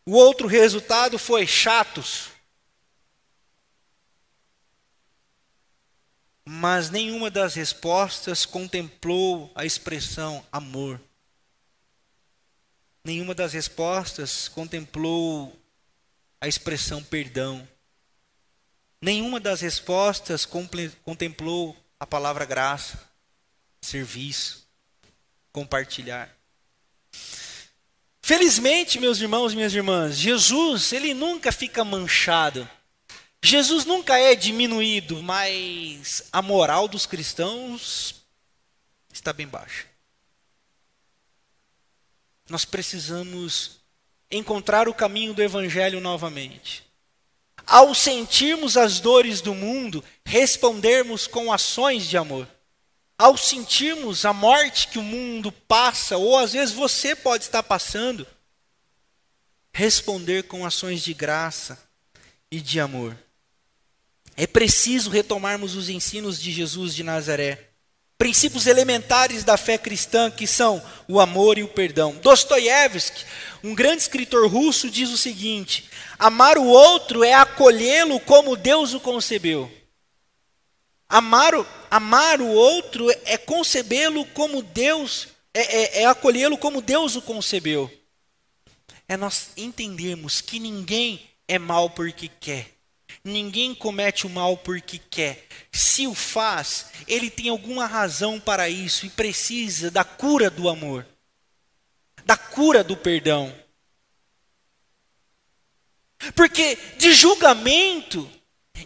O 0.06 0.14
outro 0.14 0.48
resultado 0.48 1.20
foi 1.20 1.46
chatos. 1.46 2.30
Mas 6.44 6.90
nenhuma 6.90 7.30
das 7.30 7.54
respostas 7.54 8.46
contemplou 8.46 9.52
a 9.54 9.64
expressão 9.66 10.46
amor. 10.52 11.00
Nenhuma 13.04 13.34
das 13.34 13.54
respostas 13.54 14.48
contemplou 14.48 15.60
a 16.40 16.48
expressão 16.48 17.04
perdão. 17.04 17.68
Nenhuma 19.00 19.40
das 19.40 19.62
respostas 19.62 20.46
contemplou 20.46 21.76
a 22.00 22.06
palavra 22.06 22.46
graça, 22.46 23.00
serviço, 23.82 24.68
compartilhar. 25.52 26.41
Felizmente, 28.32 28.98
meus 28.98 29.20
irmãos 29.20 29.52
e 29.52 29.58
minhas 29.58 29.74
irmãs, 29.74 30.18
Jesus, 30.18 30.94
ele 30.94 31.14
nunca 31.14 31.52
fica 31.52 31.84
manchado. 31.84 32.66
Jesus 33.44 33.84
nunca 33.84 34.18
é 34.18 34.36
diminuído, 34.36 35.22
mas 35.22 36.24
a 36.32 36.42
moral 36.42 36.88
dos 36.88 37.06
cristãos 37.06 38.24
está 39.12 39.34
bem 39.34 39.46
baixa. 39.46 39.86
Nós 42.50 42.64
precisamos 42.64 43.82
encontrar 44.32 44.88
o 44.88 44.94
caminho 44.94 45.34
do 45.34 45.44
Evangelho 45.44 46.00
novamente. 46.00 46.86
Ao 47.68 47.94
sentirmos 47.94 48.78
as 48.78 49.02
dores 49.02 49.42
do 49.42 49.54
mundo, 49.54 50.02
respondermos 50.26 51.28
com 51.28 51.52
ações 51.52 52.08
de 52.08 52.16
amor. 52.16 52.48
Ao 53.22 53.38
sentirmos 53.38 54.26
a 54.26 54.34
morte 54.34 54.88
que 54.88 54.98
o 54.98 55.04
mundo 55.04 55.52
passa, 55.52 56.18
ou 56.18 56.36
às 56.40 56.54
vezes 56.54 56.74
você 56.74 57.16
pode 57.16 57.44
estar 57.44 57.62
passando, 57.62 58.26
responder 59.72 60.46
com 60.48 60.66
ações 60.66 61.04
de 61.04 61.14
graça 61.14 61.78
e 62.50 62.60
de 62.60 62.80
amor. 62.80 63.16
É 64.36 64.48
preciso 64.48 65.12
retomarmos 65.12 65.76
os 65.76 65.88
ensinos 65.88 66.42
de 66.42 66.52
Jesus 66.52 66.96
de 66.96 67.04
Nazaré. 67.04 67.70
Princípios 68.18 68.66
elementares 68.66 69.44
da 69.44 69.56
fé 69.56 69.78
cristã 69.78 70.32
que 70.32 70.48
são 70.48 70.82
o 71.08 71.20
amor 71.20 71.60
e 71.60 71.64
o 71.64 71.68
perdão. 71.68 72.16
Dostoiévski, 72.24 73.24
um 73.64 73.76
grande 73.76 74.02
escritor 74.02 74.50
russo, 74.50 74.90
diz 74.90 75.12
o 75.12 75.18
seguinte: 75.18 75.88
amar 76.18 76.58
o 76.58 76.66
outro 76.66 77.24
é 77.24 77.36
acolhê-lo 77.36 78.20
como 78.22 78.58
Deus 78.58 78.96
o 78.96 79.00
concebeu. 79.00 79.72
Amar, 81.12 81.52
amar 81.90 82.40
o 82.40 82.48
outro 82.48 83.06
é 83.26 83.38
concebê-lo 83.38 84.26
como 84.28 84.64
Deus, 84.64 85.28
é, 85.54 85.60
é, 85.60 86.02
é 86.04 86.06
acolhê-lo 86.06 86.58
como 86.58 86.82
Deus 86.82 87.18
o 87.18 87.22
concebeu. 87.22 87.92
É 89.10 89.18
nós 89.18 89.50
entendermos 89.58 90.40
que 90.40 90.58
ninguém 90.58 91.30
é 91.50 91.60
mal 91.60 91.90
porque 91.90 92.30
quer. 92.30 92.72
Ninguém 93.26 93.76
comete 93.76 94.26
o 94.26 94.30
mal 94.30 94.56
porque 94.56 94.98
quer. 94.98 95.46
Se 95.70 96.08
o 96.08 96.16
faz, 96.16 96.86
ele 97.06 97.30
tem 97.30 97.50
alguma 97.50 97.86
razão 97.86 98.40
para 98.40 98.70
isso 98.70 99.06
e 99.06 99.10
precisa 99.10 99.92
da 99.92 100.06
cura 100.06 100.50
do 100.50 100.70
amor, 100.70 101.06
da 102.24 102.38
cura 102.38 102.86
do 102.86 102.96
perdão. 102.96 103.54
Porque 106.34 106.78
de 106.98 107.12
julgamento 107.12 108.32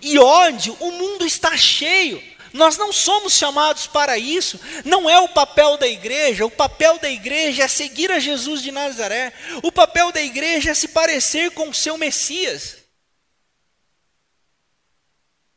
e 0.01 0.17
ódio 0.19 0.75
o 0.79 0.91
mundo 0.91 1.25
está 1.25 1.55
cheio. 1.58 2.21
Nós 2.53 2.77
não 2.77 2.93
somos 2.93 3.34
chamados 3.34 3.86
para 3.86 4.17
isso, 4.17 4.58
não 4.86 5.10
é 5.10 5.19
o 5.19 5.27
papel 5.27 5.77
da 5.77 5.88
igreja. 5.88 6.45
O 6.45 6.51
papel 6.51 6.97
da 6.99 7.10
igreja 7.10 7.63
é 7.63 7.67
seguir 7.67 8.10
a 8.12 8.19
Jesus 8.19 8.62
de 8.62 8.71
Nazaré. 8.71 9.34
O 9.62 9.71
papel 9.71 10.12
da 10.12 10.21
igreja 10.21 10.71
é 10.71 10.73
se 10.73 10.88
parecer 10.88 11.51
com 11.51 11.69
o 11.69 11.73
seu 11.73 11.97
Messias 11.97 12.86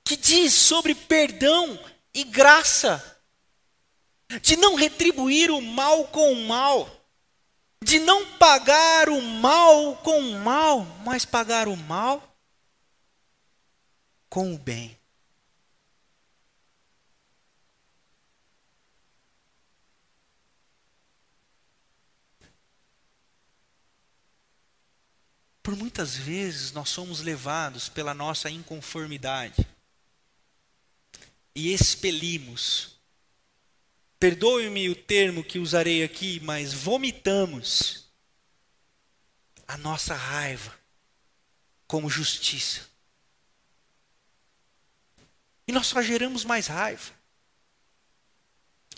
que 0.08 0.16
diz 0.16 0.54
sobre 0.54 0.94
perdão 0.94 1.78
e 2.14 2.24
graça, 2.24 3.20
de 4.40 4.56
não 4.56 4.74
retribuir 4.74 5.50
o 5.50 5.60
mal 5.60 6.06
com 6.06 6.32
o 6.32 6.46
mal, 6.46 6.88
de 7.84 7.98
não 7.98 8.24
pagar 8.38 9.10
o 9.10 9.20
mal 9.20 9.96
com 9.96 10.18
o 10.18 10.42
mal, 10.42 10.80
mas 11.04 11.26
pagar 11.26 11.68
o 11.68 11.76
mal 11.76 12.27
com 14.28 14.54
o 14.54 14.58
bem. 14.58 14.98
Por 25.62 25.76
muitas 25.76 26.16
vezes 26.16 26.72
nós 26.72 26.88
somos 26.88 27.20
levados 27.20 27.90
pela 27.90 28.14
nossa 28.14 28.48
inconformidade 28.48 29.66
e 31.54 31.74
expelimos. 31.74 32.96
Perdoe-me 34.18 34.88
o 34.88 34.96
termo 34.96 35.44
que 35.44 35.58
usarei 35.58 36.02
aqui, 36.02 36.40
mas 36.40 36.72
vomitamos 36.72 38.08
a 39.66 39.76
nossa 39.76 40.14
raiva 40.14 40.74
como 41.86 42.08
justiça. 42.08 42.88
E 45.68 45.72
nós 45.72 45.86
só 45.86 46.00
geramos 46.00 46.46
mais 46.46 46.66
raiva. 46.66 47.12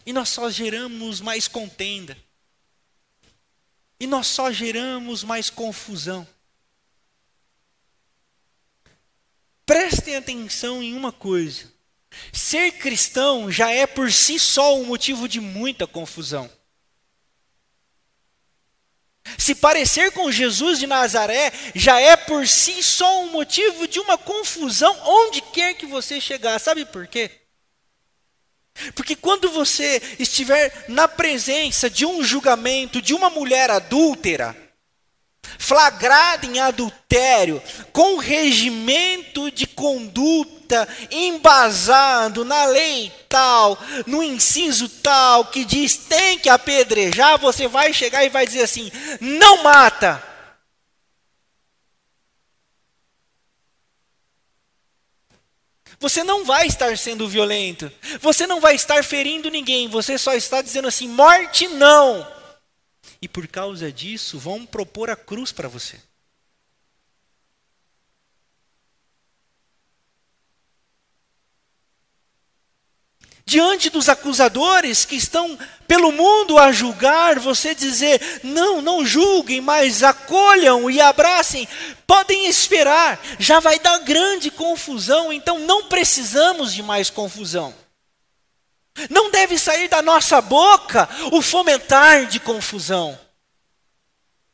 E 0.07 0.13
nós 0.13 0.29
só 0.29 0.49
geramos 0.49 1.21
mais 1.21 1.49
contenda. 1.49 2.17
E 3.99 4.07
nós 4.07 4.29
só 4.29 4.53
geramos 4.53 5.25
mais 5.25 5.51
confusão. 5.51 6.27
Prestem 9.67 10.17
atenção 10.17 10.81
em 10.81 10.95
uma 10.95 11.13
coisa. 11.13 11.71
Ser 12.33 12.73
cristão 12.73 13.51
já 13.51 13.71
é 13.71 13.87
por 13.87 14.13
si 14.13 14.39
só 14.39 14.77
um 14.77 14.85
motivo 14.85 15.29
de 15.29 15.41
muita 15.41 15.87
confusão. 15.87 16.51
Se 19.39 19.55
parecer 19.55 20.13
com 20.13 20.31
Jesus 20.31 20.79
de 20.79 20.87
Nazaré 20.87 21.53
já 21.75 22.01
é 22.01 22.17
por 22.17 22.47
si 22.47 22.83
só 22.83 23.23
um 23.23 23.31
motivo 23.31 23.87
de 23.87 24.01
uma 24.01 24.17
confusão 24.17 24.97
onde 25.05 25.41
quer 25.41 25.75
que 25.75 25.87
você 25.87 26.21
chegar. 26.21 26.59
Sabe 26.59 26.85
por 26.85 27.07
quê? 27.07 27.31
Porque 28.95 29.15
quando 29.15 29.51
você 29.51 30.01
estiver 30.19 30.87
na 30.89 31.07
presença 31.07 31.91
de 31.91 32.07
um 32.07 32.23
julgamento 32.23 33.03
de 33.03 33.13
uma 33.13 33.29
mulher 33.29 33.71
adúltera, 33.71 34.57
flagrada 35.59 36.47
em 36.47 36.59
adultério, 36.59 37.63
com 37.93 38.17
regimento 38.17 39.51
de 39.51 39.67
conduta 39.67 40.60
embasado 41.11 42.45
na 42.45 42.65
lei 42.67 43.13
tal, 43.29 43.79
no 44.07 44.23
inciso 44.23 44.89
tal, 44.89 45.47
que 45.47 45.65
diz 45.65 45.97
tem 45.97 46.39
que 46.39 46.49
apedrejar, 46.49 47.39
você 47.39 47.69
vai 47.69 47.93
chegar 47.93 48.25
e 48.25 48.29
vai 48.29 48.47
dizer 48.47 48.63
assim: 48.63 48.91
não 49.21 49.63
mata. 49.63 50.23
Você 55.99 56.25
não 56.25 56.45
vai 56.47 56.67
estar 56.67 56.97
sendo 56.97 57.29
violento, 57.29 57.93
você 58.21 58.47
não 58.47 58.59
vai 58.59 58.75
estar 58.75 59.05
ferindo 59.05 59.51
ninguém, 59.51 59.87
você 59.87 60.17
só 60.17 60.35
está 60.35 60.63
dizendo 60.63 60.89
assim: 60.89 61.07
morte 61.09 61.69
não 61.69 62.41
e 63.23 63.29
por 63.29 63.47
causa 63.47 63.93
disso 63.93 64.39
vão 64.39 64.65
propor 64.65 65.11
a 65.11 65.17
cruz 65.17 65.53
para 65.53 65.69
você. 65.69 66.01
Diante 73.51 73.91
dos 73.91 74.09
acusadores 74.09 75.05
que 75.05 75.17
estão 75.17 75.59
pelo 75.89 76.13
mundo 76.13 76.57
a 76.57 76.71
julgar, 76.71 77.41
você 77.41 77.75
dizer: 77.75 78.43
não, 78.45 78.81
não 78.81 79.05
julguem, 79.05 79.61
mas 79.61 80.05
acolham 80.05 80.89
e 80.89 81.01
abracem, 81.01 81.67
podem 82.07 82.47
esperar, 82.47 83.21
já 83.41 83.59
vai 83.59 83.81
dar 83.81 83.99
grande 84.05 84.53
confusão, 84.53 85.33
então 85.33 85.59
não 85.59 85.89
precisamos 85.89 86.73
de 86.73 86.81
mais 86.81 87.11
confusão. 87.11 87.75
Não 89.11 89.33
deve 89.33 89.59
sair 89.59 89.89
da 89.89 90.01
nossa 90.01 90.41
boca 90.41 91.09
o 91.33 91.43
fomentar 91.43 92.27
de 92.27 92.39
confusão. 92.39 93.19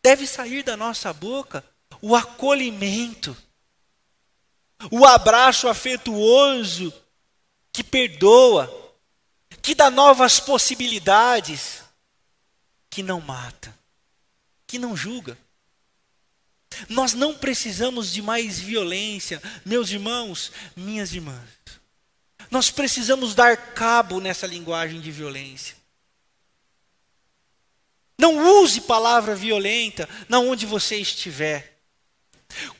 Deve 0.02 0.26
sair 0.26 0.62
da 0.62 0.74
nossa 0.74 1.12
boca 1.12 1.62
o 2.00 2.16
acolhimento, 2.16 3.36
o 4.90 5.04
abraço 5.04 5.68
afetuoso 5.68 6.90
que 7.70 7.84
perdoa, 7.84 8.85
que 9.66 9.74
dá 9.74 9.90
novas 9.90 10.38
possibilidades, 10.38 11.82
que 12.88 13.02
não 13.02 13.20
mata, 13.20 13.76
que 14.64 14.78
não 14.78 14.96
julga. 14.96 15.36
Nós 16.88 17.14
não 17.14 17.34
precisamos 17.34 18.12
de 18.12 18.22
mais 18.22 18.60
violência, 18.60 19.42
meus 19.64 19.90
irmãos, 19.90 20.52
minhas 20.76 21.12
irmãs. 21.12 21.50
Nós 22.48 22.70
precisamos 22.70 23.34
dar 23.34 23.74
cabo 23.74 24.20
nessa 24.20 24.46
linguagem 24.46 25.00
de 25.00 25.10
violência. 25.10 25.76
Não 28.16 28.62
use 28.62 28.82
palavra 28.82 29.34
violenta 29.34 30.08
na 30.28 30.38
onde 30.38 30.64
você 30.64 30.94
estiver. 30.94 31.75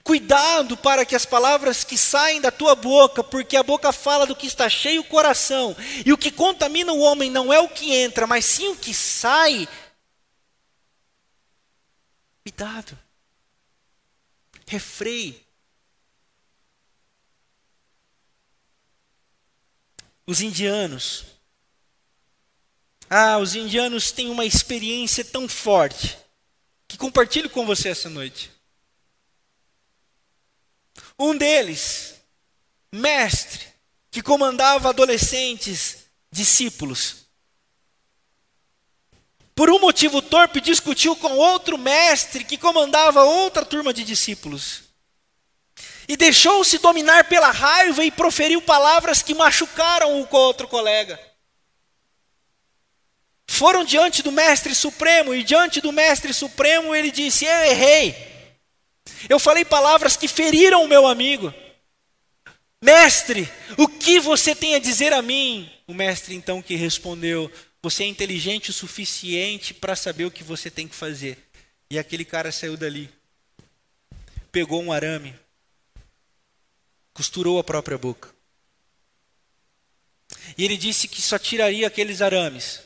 Cuidado 0.02 0.76
para 0.76 1.04
que 1.04 1.14
as 1.14 1.26
palavras 1.26 1.84
que 1.84 1.98
saem 1.98 2.40
da 2.40 2.50
tua 2.50 2.74
boca, 2.74 3.22
porque 3.22 3.56
a 3.56 3.62
boca 3.62 3.92
fala 3.92 4.26
do 4.26 4.36
que 4.36 4.46
está 4.46 4.68
cheio 4.68 5.00
o 5.00 5.04
coração, 5.04 5.76
e 6.04 6.12
o 6.12 6.18
que 6.18 6.30
contamina 6.30 6.92
o 6.92 7.00
homem 7.00 7.30
não 7.30 7.52
é 7.52 7.60
o 7.60 7.68
que 7.68 7.92
entra, 7.92 8.26
mas 8.26 8.44
sim 8.44 8.68
o 8.68 8.76
que 8.76 8.94
sai. 8.94 9.68
Cuidado. 12.42 12.96
Refreie. 14.66 15.44
Os 20.26 20.40
indianos. 20.40 21.24
Ah, 23.08 23.38
os 23.38 23.54
indianos 23.54 24.10
têm 24.10 24.28
uma 24.30 24.44
experiência 24.44 25.24
tão 25.24 25.48
forte 25.48 26.18
que 26.88 26.96
compartilho 26.96 27.50
com 27.50 27.66
você 27.66 27.90
essa 27.90 28.08
noite. 28.08 28.55
Um 31.18 31.36
deles, 31.36 32.14
mestre, 32.92 33.66
que 34.10 34.22
comandava 34.22 34.90
adolescentes, 34.90 36.06
discípulos. 36.30 37.26
Por 39.54 39.70
um 39.70 39.78
motivo 39.78 40.20
torpe, 40.20 40.60
discutiu 40.60 41.16
com 41.16 41.32
outro 41.38 41.78
mestre 41.78 42.44
que 42.44 42.58
comandava 42.58 43.24
outra 43.24 43.64
turma 43.64 43.92
de 43.92 44.04
discípulos. 44.04 44.82
E 46.06 46.16
deixou-se 46.16 46.78
dominar 46.78 47.24
pela 47.24 47.50
raiva 47.50 48.04
e 48.04 48.10
proferiu 48.10 48.60
palavras 48.60 49.22
que 49.22 49.34
machucaram 49.34 50.20
o 50.20 50.28
outro 50.30 50.68
colega. 50.68 51.18
Foram 53.46 53.84
diante 53.84 54.22
do 54.22 54.30
Mestre 54.30 54.74
Supremo, 54.74 55.34
e 55.34 55.42
diante 55.42 55.80
do 55.80 55.90
Mestre 55.90 56.34
Supremo 56.34 56.94
ele 56.94 57.10
disse: 57.10 57.46
Eu 57.46 57.64
errei. 57.64 58.35
Eu 59.28 59.38
falei 59.38 59.64
palavras 59.64 60.16
que 60.16 60.28
feriram 60.28 60.84
o 60.84 60.88
meu 60.88 61.06
amigo. 61.06 61.52
Mestre, 62.82 63.50
o 63.76 63.88
que 63.88 64.20
você 64.20 64.54
tem 64.54 64.74
a 64.74 64.78
dizer 64.78 65.12
a 65.12 65.22
mim? 65.22 65.70
O 65.86 65.94
mestre 65.94 66.34
então 66.34 66.60
que 66.60 66.76
respondeu: 66.76 67.50
Você 67.82 68.04
é 68.04 68.06
inteligente 68.06 68.70
o 68.70 68.74
suficiente 68.74 69.72
para 69.72 69.96
saber 69.96 70.24
o 70.24 70.30
que 70.30 70.44
você 70.44 70.70
tem 70.70 70.86
que 70.86 70.94
fazer. 70.94 71.38
E 71.90 71.98
aquele 71.98 72.24
cara 72.24 72.50
saiu 72.50 72.76
dali, 72.76 73.08
pegou 74.50 74.82
um 74.82 74.92
arame, 74.92 75.34
costurou 77.14 77.58
a 77.58 77.64
própria 77.64 77.96
boca. 77.96 78.34
E 80.56 80.64
ele 80.64 80.76
disse 80.76 81.08
que 81.08 81.22
só 81.22 81.38
tiraria 81.38 81.86
aqueles 81.86 82.20
arames 82.20 82.82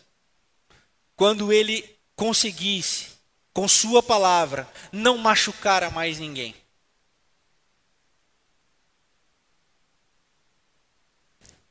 quando 1.16 1.52
ele 1.52 1.84
conseguisse 2.16 3.09
com 3.52 3.66
Sua 3.68 4.02
palavra, 4.02 4.68
não 4.92 5.18
machucar 5.18 5.82
a 5.82 5.90
mais 5.90 6.18
ninguém. 6.18 6.54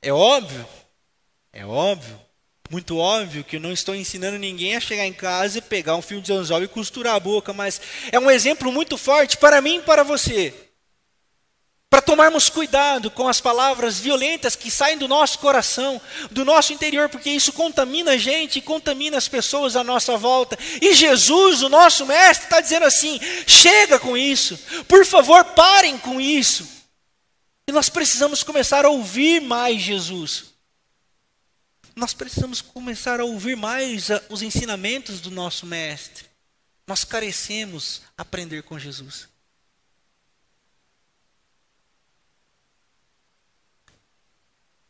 É 0.01 0.13
óbvio, 0.13 0.65
é 1.51 1.65
óbvio, 1.65 2.19
muito 2.69 2.97
óbvio 2.97 3.43
que 3.43 3.57
eu 3.57 3.59
não 3.59 3.73
estou 3.73 3.93
ensinando 3.93 4.37
ninguém 4.37 4.75
a 4.75 4.79
chegar 4.79 5.05
em 5.05 5.13
casa 5.13 5.57
e 5.57 5.61
pegar 5.61 5.95
um 5.95 6.01
fio 6.01 6.21
de 6.21 6.31
anzol 6.31 6.63
e 6.63 6.67
costurar 6.67 7.15
a 7.15 7.19
boca, 7.19 7.51
mas 7.51 7.81
é 8.11 8.19
um 8.19 8.31
exemplo 8.31 8.71
muito 8.71 8.97
forte 8.97 9.37
para 9.37 9.61
mim 9.61 9.77
e 9.77 9.81
para 9.81 10.03
você 10.03 10.68
para 11.89 12.01
tomarmos 12.03 12.49
cuidado 12.49 13.09
com 13.09 13.27
as 13.27 13.41
palavras 13.41 13.97
violentas 13.97 14.55
que 14.55 14.69
saem 14.69 14.97
do 14.97 15.07
nosso 15.07 15.39
coração, 15.39 15.99
do 16.29 16.45
nosso 16.45 16.71
interior, 16.71 17.09
porque 17.09 17.31
isso 17.31 17.51
contamina 17.51 18.11
a 18.11 18.17
gente 18.17 18.59
e 18.59 18.61
contamina 18.61 19.17
as 19.17 19.27
pessoas 19.27 19.75
à 19.75 19.83
nossa 19.83 20.15
volta. 20.15 20.57
E 20.79 20.93
Jesus, 20.93 21.63
o 21.63 21.69
nosso 21.69 22.05
Mestre, 22.05 22.45
está 22.45 22.61
dizendo 22.61 22.85
assim: 22.85 23.19
chega 23.47 23.97
com 23.97 24.15
isso, 24.15 24.57
por 24.87 25.03
favor, 25.03 25.43
parem 25.43 25.97
com 25.97 26.21
isso. 26.21 26.67
E 27.67 27.71
nós 27.71 27.89
precisamos 27.89 28.43
começar 28.43 28.85
a 28.85 28.89
ouvir 28.89 29.41
mais 29.41 29.81
Jesus. 29.81 30.45
Nós 31.95 32.13
precisamos 32.13 32.61
começar 32.61 33.19
a 33.19 33.25
ouvir 33.25 33.57
mais 33.57 34.07
os 34.29 34.41
ensinamentos 34.41 35.19
do 35.19 35.31
nosso 35.31 35.65
Mestre. 35.65 36.25
Nós 36.87 37.03
carecemos 37.03 38.03
aprender 38.17 38.63
com 38.63 38.79
Jesus. 38.79 39.27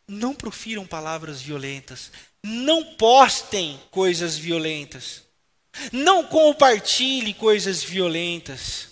Não 0.09 0.33
profiram 0.33 0.87
palavras 0.87 1.39
violentas, 1.39 2.11
não 2.43 2.83
postem 2.95 3.79
coisas 3.91 4.35
violentas, 4.35 5.21
não 5.91 6.25
compartilhe 6.25 7.33
coisas 7.33 7.83
violentas. 7.83 8.89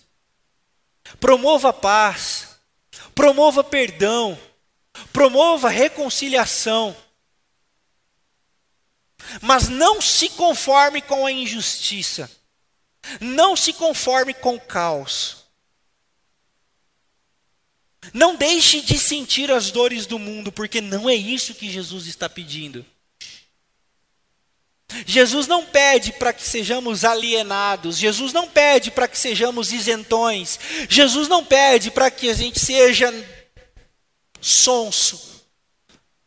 Promova 1.19 1.73
paz, 1.73 2.59
promova 3.15 3.63
perdão, 3.63 4.37
promova 5.11 5.69
reconciliação. 5.69 6.95
Mas 9.41 9.67
não 9.67 9.99
se 9.99 10.29
conforme 10.29 11.01
com 11.01 11.25
a 11.25 11.31
injustiça, 11.31 12.29
não 13.19 13.55
se 13.55 13.73
conforme 13.73 14.33
com 14.33 14.55
o 14.55 14.61
caos. 14.61 15.46
Não 18.13 18.35
deixe 18.35 18.81
de 18.81 18.97
sentir 18.97 19.51
as 19.51 19.71
dores 19.71 20.05
do 20.05 20.17
mundo, 20.17 20.51
porque 20.51 20.81
não 20.81 21.09
é 21.09 21.15
isso 21.15 21.53
que 21.53 21.69
Jesus 21.69 22.07
está 22.07 22.29
pedindo. 22.29 22.85
Jesus 25.05 25.47
não 25.47 25.65
pede 25.65 26.13
para 26.13 26.31
que 26.31 26.43
sejamos 26.43 27.03
alienados, 27.03 27.97
Jesus 27.97 28.31
não 28.31 28.47
pede 28.47 28.89
para 28.89 29.07
que 29.07 29.19
sejamos 29.19 29.73
isentões, 29.73 30.57
Jesus 30.89 31.27
não 31.27 31.43
pede 31.43 31.91
para 31.91 32.09
que 32.09 32.29
a 32.29 32.33
gente 32.33 32.57
seja 32.57 33.13
sonso, 34.39 35.43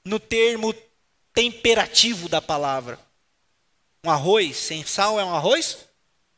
no 0.05 0.21
termo 0.21 0.75
temperativo 1.33 2.29
da 2.29 2.43
palavra. 2.43 2.99
Um 4.05 4.11
arroz 4.11 4.57
sem 4.57 4.85
sal 4.85 5.19
é 5.19 5.25
um 5.25 5.35
arroz 5.35 5.79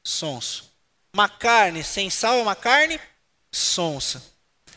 sonso. 0.02 0.70
Uma 1.12 1.28
carne 1.28 1.84
sem 1.84 2.10
sal 2.10 2.38
é 2.38 2.42
uma 2.42 2.56
carne 2.56 3.00
sonsa. 3.50 4.31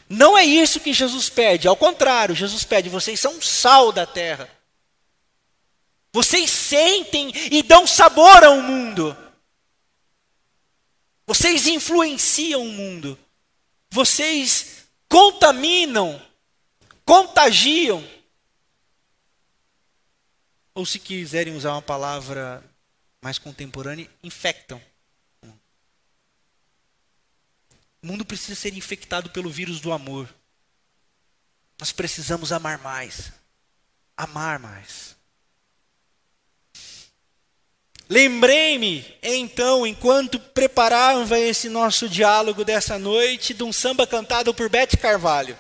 Não 0.07 0.37
é 0.37 0.43
isso 0.43 0.79
que 0.79 0.93
Jesus 0.93 1.29
pede, 1.29 1.67
ao 1.67 1.75
contrário, 1.75 2.35
Jesus 2.35 2.63
pede: 2.63 2.89
vocês 2.89 3.19
são 3.19 3.41
sal 3.41 3.91
da 3.91 4.05
terra. 4.05 4.49
Vocês 6.13 6.49
sentem 6.49 7.31
e 7.51 7.61
dão 7.61 7.85
sabor 7.85 8.43
ao 8.43 8.61
mundo. 8.61 9.17
Vocês 11.27 11.67
influenciam 11.67 12.63
o 12.63 12.71
mundo. 12.71 13.19
Vocês 13.89 14.85
contaminam, 15.09 16.21
contagiam. 17.03 18.07
Ou 20.73 20.85
se 20.85 20.99
quiserem 20.99 21.55
usar 21.55 21.71
uma 21.73 21.81
palavra 21.81 22.63
mais 23.21 23.37
contemporânea, 23.37 24.09
infectam. 24.23 24.81
O 28.05 28.07
mundo 28.07 28.23
precisa 28.23 28.53
ser 28.53 28.71
infectado 28.77 29.31
pelo 29.31 29.49
vírus 29.49 29.81
do 29.81 29.91
amor. 29.91 30.31
Nós 31.79 31.91
precisamos 31.91 32.51
amar 32.51 32.77
mais. 32.77 33.31
Amar 34.15 34.59
mais. 34.59 35.15
Lembrei-me, 38.07 39.17
então, 39.23 39.87
enquanto 39.87 40.39
preparava 40.39 41.39
esse 41.39 41.67
nosso 41.67 42.07
diálogo 42.07 42.63
dessa 42.63 42.99
noite, 42.99 43.55
de 43.55 43.63
um 43.63 43.73
samba 43.73 44.05
cantado 44.05 44.53
por 44.53 44.69
Bete 44.69 44.97
Carvalho. 44.97 45.57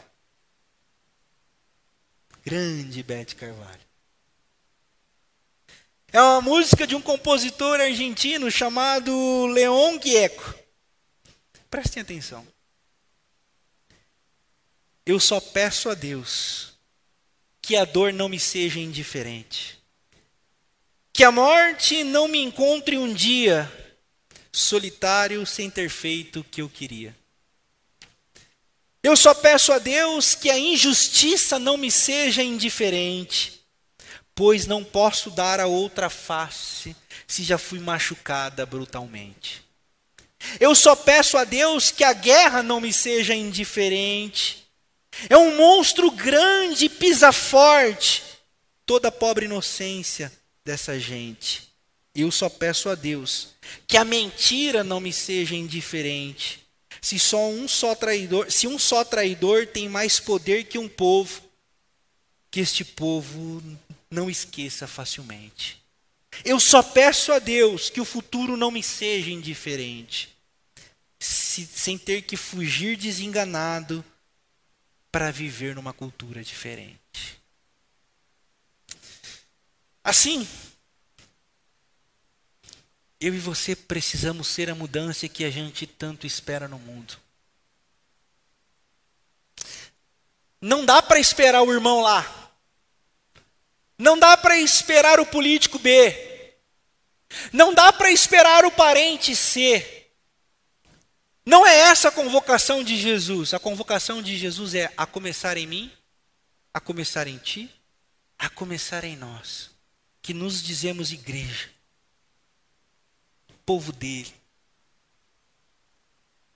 Grande 2.45 3.01
Bete 3.01 3.35
Carvalho. 3.35 3.81
É 6.13 6.21
uma 6.21 6.41
música 6.41 6.85
de 6.85 6.95
um 6.95 7.01
compositor 7.01 7.81
argentino 7.81 8.51
chamado 8.51 9.47
Leon 9.47 9.99
Gieco. 9.99 10.64
Prestem 11.75 12.03
atenção. 12.03 12.47
Eu 15.05 15.19
só 15.19 15.41
peço 15.41 15.89
a 15.89 15.93
Deus 15.93 16.69
que 17.61 17.75
a 17.75 17.83
dor 17.83 18.13
não 18.13 18.29
me 18.29 18.39
seja 18.39 18.79
indiferente. 18.79 19.77
Que 21.11 21.25
a 21.25 21.33
morte 21.33 22.01
não 22.05 22.29
me 22.29 22.41
encontre 22.41 22.97
um 22.97 23.13
dia 23.13 23.69
solitário 24.53 25.45
sem 25.45 25.69
ter 25.69 25.89
feito 25.89 26.39
o 26.39 26.43
que 26.45 26.61
eu 26.61 26.69
queria. 26.69 27.13
Eu 29.03 29.17
só 29.17 29.33
peço 29.33 29.73
a 29.73 29.77
Deus 29.77 30.33
que 30.33 30.49
a 30.49 30.57
injustiça 30.57 31.59
não 31.59 31.75
me 31.75 31.91
seja 31.91 32.41
indiferente, 32.41 33.61
pois 34.33 34.65
não 34.65 34.81
posso 34.81 35.29
dar 35.29 35.59
a 35.59 35.67
outra 35.67 36.09
face 36.09 36.95
se 37.27 37.43
já 37.43 37.57
fui 37.57 37.79
machucada 37.79 38.65
brutalmente. 38.65 39.64
Eu 40.59 40.75
só 40.75 40.95
peço 40.95 41.37
a 41.37 41.43
Deus 41.43 41.91
que 41.91 42.03
a 42.03 42.13
guerra 42.13 42.63
não 42.63 42.79
me 42.81 42.91
seja 42.91 43.33
indiferente. 43.33 44.65
É 45.29 45.37
um 45.37 45.55
monstro 45.55 46.11
grande, 46.11 46.89
pisa 46.89 47.31
forte, 47.31 48.23
toda 48.85 49.07
a 49.07 49.11
pobre 49.11 49.45
inocência 49.45 50.31
dessa 50.63 50.99
gente. 50.99 51.63
Eu 52.13 52.31
só 52.31 52.49
peço 52.49 52.89
a 52.89 52.95
Deus 52.95 53.49
que 53.87 53.97
a 53.97 54.05
mentira 54.05 54.83
não 54.83 54.99
me 54.99 55.11
seja 55.11 55.55
indiferente 55.55 56.65
se 57.05 57.19
só 57.19 57.49
um 57.49 57.67
só 57.67 57.93
traidor, 57.93 58.51
se 58.51 58.65
um 58.65 58.79
só 58.79 59.03
traidor 59.05 59.67
tem 59.67 59.87
mais 59.87 60.19
poder 60.19 60.63
que 60.63 60.79
um 60.79 60.89
povo, 60.89 61.39
que 62.49 62.59
este 62.59 62.83
povo 62.83 63.61
não 64.09 64.27
esqueça 64.27 64.87
facilmente. 64.87 65.79
Eu 66.43 66.59
só 66.59 66.81
peço 66.81 67.31
a 67.31 67.37
Deus 67.37 67.91
que 67.91 68.01
o 68.01 68.05
futuro 68.05 68.57
não 68.57 68.71
me 68.71 68.81
seja 68.81 69.29
indiferente, 69.29 70.34
se, 71.19 71.65
sem 71.65 71.97
ter 71.97 72.23
que 72.23 72.37
fugir 72.37 72.97
desenganado 72.97 74.03
para 75.11 75.31
viver 75.31 75.75
numa 75.75 75.93
cultura 75.93 76.43
diferente. 76.43 77.39
Assim, 80.03 80.47
eu 83.19 83.33
e 83.33 83.39
você 83.39 83.75
precisamos 83.75 84.47
ser 84.47 84.69
a 84.69 84.75
mudança 84.75 85.27
que 85.27 85.45
a 85.45 85.49
gente 85.49 85.87
tanto 85.87 86.27
espera 86.27 86.67
no 86.67 86.77
mundo. 86.77 87.17
Não 90.61 90.85
dá 90.85 91.01
para 91.01 91.19
esperar 91.19 91.61
o 91.61 91.71
irmão 91.71 92.01
lá. 92.01 92.51
Não 93.97 94.19
dá 94.19 94.35
para 94.35 94.59
esperar 94.59 95.19
o 95.19 95.25
político 95.25 95.79
B. 95.79 96.53
Não 97.53 97.73
dá 97.73 97.93
para 97.93 98.11
esperar 98.11 98.65
o 98.65 98.71
parente 98.71 99.35
C. 99.35 99.94
Não 101.45 101.65
é 101.65 101.75
essa 101.75 102.09
a 102.09 102.11
convocação 102.11 102.83
de 102.83 102.97
Jesus. 102.97 103.53
A 103.53 103.59
convocação 103.59 104.21
de 104.21 104.37
Jesus 104.37 104.73
é 104.73 104.91
a 104.97 105.05
começar 105.05 105.57
em 105.57 105.67
mim, 105.67 105.91
a 106.73 106.79
começar 106.79 107.27
em 107.27 107.37
ti, 107.37 107.69
a 108.37 108.49
começar 108.49 109.03
em 109.03 109.15
nós, 109.15 109.69
que 110.21 110.33
nos 110.33 110.61
dizemos 110.61 111.11
igreja 111.11 111.75
povo 113.65 113.91
dele. 113.91 114.33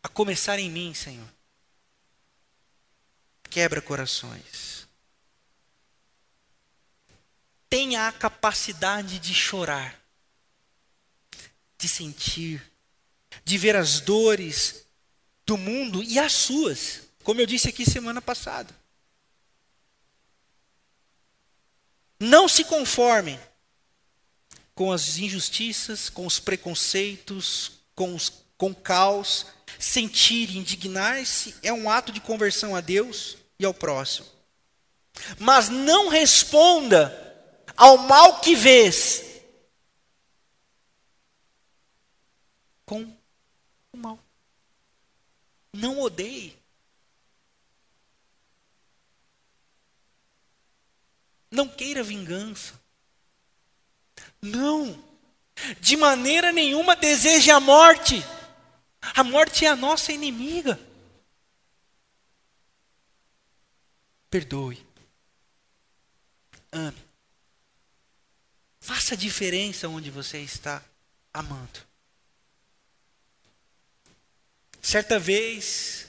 A 0.03 0.07
começar 0.07 0.59
em 0.59 0.69
mim, 0.69 0.93
Senhor. 0.93 1.27
Quebra 3.49 3.81
corações. 3.81 4.87
Tenha 7.67 8.07
a 8.07 8.11
capacidade 8.11 9.19
de 9.19 9.33
chorar, 9.33 9.99
de 11.77 11.87
sentir, 11.87 12.61
de 13.43 13.57
ver 13.57 13.75
as 13.75 13.99
dores 13.99 14.85
do 15.45 15.57
mundo 15.57 16.03
e 16.03 16.19
as 16.19 16.33
suas, 16.33 17.01
como 17.23 17.41
eu 17.41 17.45
disse 17.45 17.69
aqui 17.69 17.85
semana 17.85 18.21
passada. 18.21 18.73
Não 22.19 22.47
se 22.47 22.63
conformem 22.63 23.39
com 24.75 24.91
as 24.91 25.17
injustiças, 25.17 26.09
com 26.09 26.25
os 26.25 26.39
preconceitos, 26.39 27.71
com, 27.95 28.13
os, 28.15 28.31
com 28.57 28.71
o 28.71 28.75
caos. 28.75 29.45
Sentir, 29.77 30.55
indignar-se 30.55 31.55
é 31.63 31.71
um 31.71 31.89
ato 31.89 32.11
de 32.11 32.19
conversão 32.19 32.75
a 32.75 32.81
Deus 32.81 33.37
e 33.57 33.65
ao 33.65 33.73
próximo. 33.73 34.27
Mas 35.37 35.69
não 35.69 36.09
responda 36.09 37.13
ao 37.75 37.97
mal 37.97 38.39
que 38.41 38.55
vês 38.55 39.23
com 42.85 43.18
mal. 43.99 44.17
Não 45.73 45.99
odeie. 45.99 46.57
Não 51.51 51.67
queira 51.67 52.03
vingança. 52.03 52.79
Não. 54.41 55.03
De 55.79 55.97
maneira 55.97 56.51
nenhuma 56.51 56.95
deseje 56.95 57.51
a 57.51 57.59
morte. 57.59 58.15
A 59.01 59.23
morte 59.23 59.65
é 59.65 59.69
a 59.69 59.75
nossa 59.75 60.11
inimiga. 60.11 60.79
Perdoe. 64.29 64.85
Ame. 66.71 67.09
Faça 68.79 69.17
diferença 69.17 69.87
onde 69.87 70.09
você 70.09 70.39
está 70.39 70.83
amando. 71.33 71.79
Certa 74.89 75.19
vez, 75.19 76.07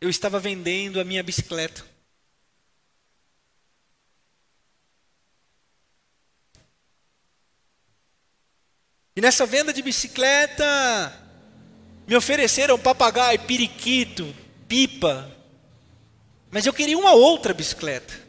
eu 0.00 0.10
estava 0.10 0.40
vendendo 0.40 0.98
a 0.98 1.04
minha 1.04 1.22
bicicleta. 1.22 1.84
E 9.14 9.20
nessa 9.20 9.46
venda 9.46 9.72
de 9.72 9.82
bicicleta, 9.82 10.66
me 12.08 12.16
ofereceram 12.16 12.76
papagaio, 12.76 13.38
periquito, 13.46 14.34
pipa. 14.66 15.30
Mas 16.50 16.66
eu 16.66 16.72
queria 16.72 16.98
uma 16.98 17.12
outra 17.12 17.54
bicicleta. 17.54 18.20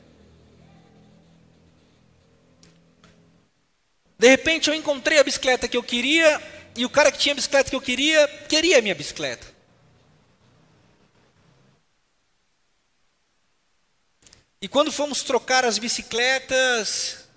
De 4.19 4.27
repente 4.27 4.69
eu 4.69 4.75
encontrei 4.75 5.17
a 5.17 5.23
bicicleta 5.23 5.67
que 5.67 5.75
eu 5.75 5.81
queria 5.81 6.54
e 6.75 6.85
o 6.85 6.89
cara 6.89 7.11
que 7.11 7.17
tinha 7.17 7.33
a 7.33 7.35
bicicleta 7.35 7.69
que 7.69 7.75
eu 7.75 7.81
queria, 7.81 8.27
queria 8.49 8.79
a 8.79 8.81
minha 8.81 8.95
bicicleta. 8.95 9.55
E 14.61 14.67
quando 14.67 14.91
fomos 14.91 15.23
trocar 15.23 15.63
as 15.63 15.77
bicicletas, 15.77 17.27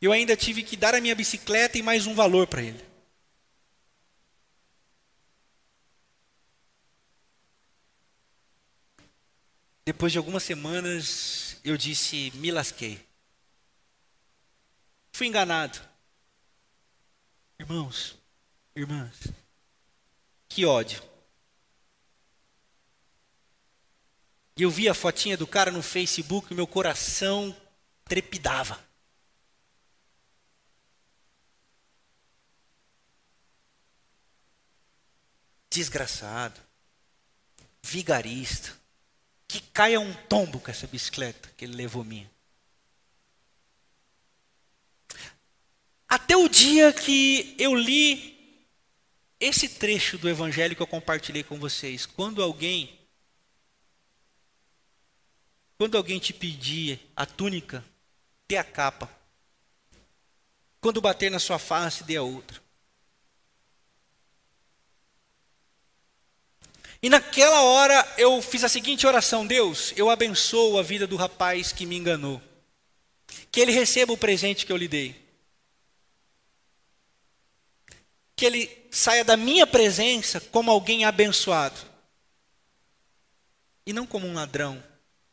eu 0.00 0.12
ainda 0.12 0.36
tive 0.36 0.62
que 0.62 0.76
dar 0.76 0.94
a 0.94 1.00
minha 1.00 1.14
bicicleta 1.14 1.78
e 1.78 1.82
mais 1.82 2.06
um 2.06 2.14
valor 2.14 2.46
para 2.46 2.62
ele. 2.62 2.84
Depois 9.86 10.12
de 10.12 10.18
algumas 10.18 10.42
semanas, 10.42 11.56
eu 11.64 11.76
disse: 11.76 12.30
me 12.34 12.50
lasquei. 12.50 13.00
Fui 15.12 15.26
enganado. 15.26 15.87
Irmãos, 17.60 18.16
irmãs, 18.74 19.28
que 20.48 20.64
ódio. 20.64 21.02
E 24.56 24.62
eu 24.62 24.70
vi 24.70 24.88
a 24.88 24.94
fotinha 24.94 25.36
do 25.36 25.46
cara 25.46 25.70
no 25.70 25.82
Facebook 25.82 26.52
e 26.52 26.56
meu 26.56 26.66
coração 26.66 27.56
trepidava. 28.04 28.88
desgraçado, 35.78 36.60
vigarista, 37.82 38.76
que 39.46 39.60
caia 39.60 40.00
um 40.00 40.12
tombo 40.26 40.58
com 40.58 40.70
essa 40.70 40.86
bicicleta 40.86 41.48
que 41.56 41.64
ele 41.64 41.76
levou 41.76 42.04
minha. 42.04 42.28
Até 46.08 46.36
o 46.36 46.48
dia 46.48 46.92
que 46.92 47.54
eu 47.58 47.74
li 47.74 48.38
esse 49.38 49.68
trecho 49.68 50.16
do 50.18 50.28
evangelho 50.28 50.74
que 50.74 50.82
eu 50.82 50.86
compartilhei 50.86 51.42
com 51.42 51.58
vocês, 51.58 52.06
quando 52.06 52.42
alguém 52.42 52.98
quando 55.76 55.96
alguém 55.96 56.18
te 56.18 56.32
pedir 56.32 56.98
a 57.14 57.24
túnica, 57.24 57.84
dê 58.48 58.56
a 58.56 58.64
capa. 58.64 59.08
Quando 60.80 61.00
bater 61.00 61.30
na 61.30 61.38
sua 61.38 61.56
face, 61.56 62.02
dê 62.02 62.16
a 62.16 62.22
outra. 62.22 62.60
E 67.00 67.08
naquela 67.08 67.62
hora 67.62 68.14
eu 68.16 68.42
fiz 68.42 68.64
a 68.64 68.68
seguinte 68.68 69.06
oração: 69.06 69.46
Deus, 69.46 69.92
eu 69.96 70.10
abençoo 70.10 70.78
a 70.78 70.82
vida 70.82 71.06
do 71.06 71.14
rapaz 71.14 71.70
que 71.70 71.86
me 71.86 71.96
enganou. 71.96 72.42
Que 73.52 73.60
ele 73.60 73.70
receba 73.70 74.12
o 74.12 74.18
presente 74.18 74.66
que 74.66 74.72
eu 74.72 74.76
lhe 74.76 74.88
dei. 74.88 75.27
Que 78.38 78.46
ele 78.46 78.88
saia 78.88 79.24
da 79.24 79.36
minha 79.36 79.66
presença 79.66 80.40
como 80.40 80.70
alguém 80.70 81.04
abençoado. 81.04 81.78
E 83.84 83.92
não 83.92 84.06
como 84.06 84.28
um 84.28 84.34
ladrão, 84.34 84.80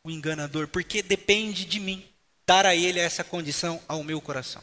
um 0.04 0.10
enganador, 0.10 0.66
porque 0.66 1.02
depende 1.02 1.64
de 1.64 1.78
mim. 1.78 2.04
dar 2.46 2.66
a 2.66 2.74
ele 2.74 3.00
essa 3.00 3.24
condição 3.24 3.82
ao 3.88 4.04
meu 4.04 4.20
coração. 4.20 4.62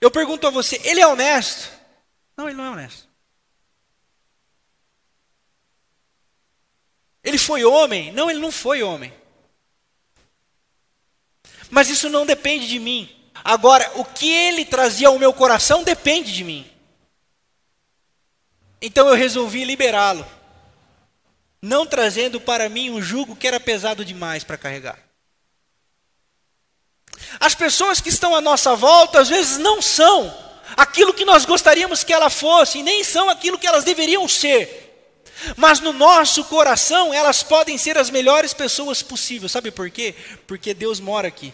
Eu 0.00 0.10
pergunto 0.10 0.46
a 0.46 0.50
você, 0.50 0.80
ele 0.84 1.00
é 1.00 1.06
honesto? 1.06 1.70
Não, 2.36 2.48
ele 2.48 2.56
não 2.56 2.64
é 2.64 2.70
honesto. 2.70 3.08
Ele 7.22 7.36
foi 7.36 7.64
homem? 7.64 8.12
Não, 8.12 8.30
ele 8.30 8.40
não 8.40 8.52
foi 8.52 8.82
homem. 8.82 9.12
Mas 11.70 11.90
isso 11.90 12.08
não 12.08 12.24
depende 12.24 12.66
de 12.66 12.78
mim. 12.78 13.17
Agora, 13.44 13.90
o 13.94 14.04
que 14.04 14.30
ele 14.30 14.64
trazia 14.64 15.08
ao 15.08 15.18
meu 15.18 15.32
coração 15.32 15.82
depende 15.82 16.32
de 16.32 16.44
mim. 16.44 16.70
Então 18.80 19.08
eu 19.08 19.14
resolvi 19.14 19.64
liberá-lo, 19.64 20.26
não 21.60 21.84
trazendo 21.84 22.40
para 22.40 22.68
mim 22.68 22.90
um 22.90 23.02
jugo 23.02 23.34
que 23.34 23.46
era 23.46 23.58
pesado 23.58 24.04
demais 24.04 24.44
para 24.44 24.56
carregar. 24.56 24.98
As 27.40 27.54
pessoas 27.54 28.00
que 28.00 28.08
estão 28.08 28.34
à 28.34 28.40
nossa 28.40 28.76
volta, 28.76 29.20
às 29.20 29.28
vezes, 29.28 29.58
não 29.58 29.82
são 29.82 30.32
aquilo 30.76 31.14
que 31.14 31.24
nós 31.24 31.44
gostaríamos 31.44 32.04
que 32.04 32.12
elas 32.12 32.34
fossem, 32.34 32.82
nem 32.82 33.02
são 33.02 33.28
aquilo 33.28 33.58
que 33.58 33.66
elas 33.66 33.84
deveriam 33.84 34.28
ser. 34.28 34.86
Mas 35.56 35.80
no 35.80 35.92
nosso 35.92 36.44
coração, 36.44 37.12
elas 37.12 37.42
podem 37.42 37.78
ser 37.78 37.96
as 37.96 38.10
melhores 38.10 38.52
pessoas 38.52 39.02
possíveis. 39.02 39.52
Sabe 39.52 39.70
por 39.70 39.90
quê? 39.90 40.14
Porque 40.46 40.74
Deus 40.74 41.00
mora 41.00 41.28
aqui. 41.28 41.52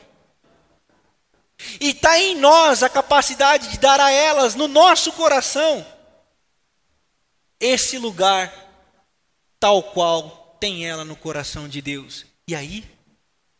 E 1.81 1.90
está 1.90 2.19
em 2.19 2.37
nós 2.37 2.83
a 2.83 2.88
capacidade 2.88 3.69
de 3.69 3.79
dar 3.79 4.01
a 4.01 4.11
elas, 4.11 4.55
no 4.55 4.69
nosso 4.69 5.12
coração, 5.12 5.87
esse 7.61 7.99
lugar 7.99 8.53
tal 9.59 9.83
qual 9.83 10.57
tem 10.61 10.87
ela 10.87 11.05
no 11.05 11.17
coração 11.17 11.69
de 11.69 11.81
Deus. 11.81 12.27
E 12.47 12.55
aí, 12.55 12.85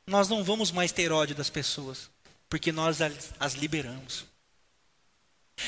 nós 0.07 0.28
não 0.28 0.44
vamos 0.44 0.70
mais 0.70 0.92
ter 0.92 1.11
ódio 1.12 1.35
das 1.35 1.48
pessoas, 1.48 2.11
porque 2.48 2.70
nós 2.70 2.98
as 3.40 3.54
liberamos. 3.54 4.24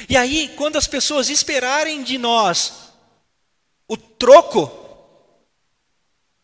E 0.09 0.17
aí, 0.17 0.53
quando 0.57 0.77
as 0.77 0.87
pessoas 0.87 1.31
esperarem 1.31 2.03
de 2.03 2.19
nós 2.19 2.91
o 3.89 3.97
troco, 3.97 4.71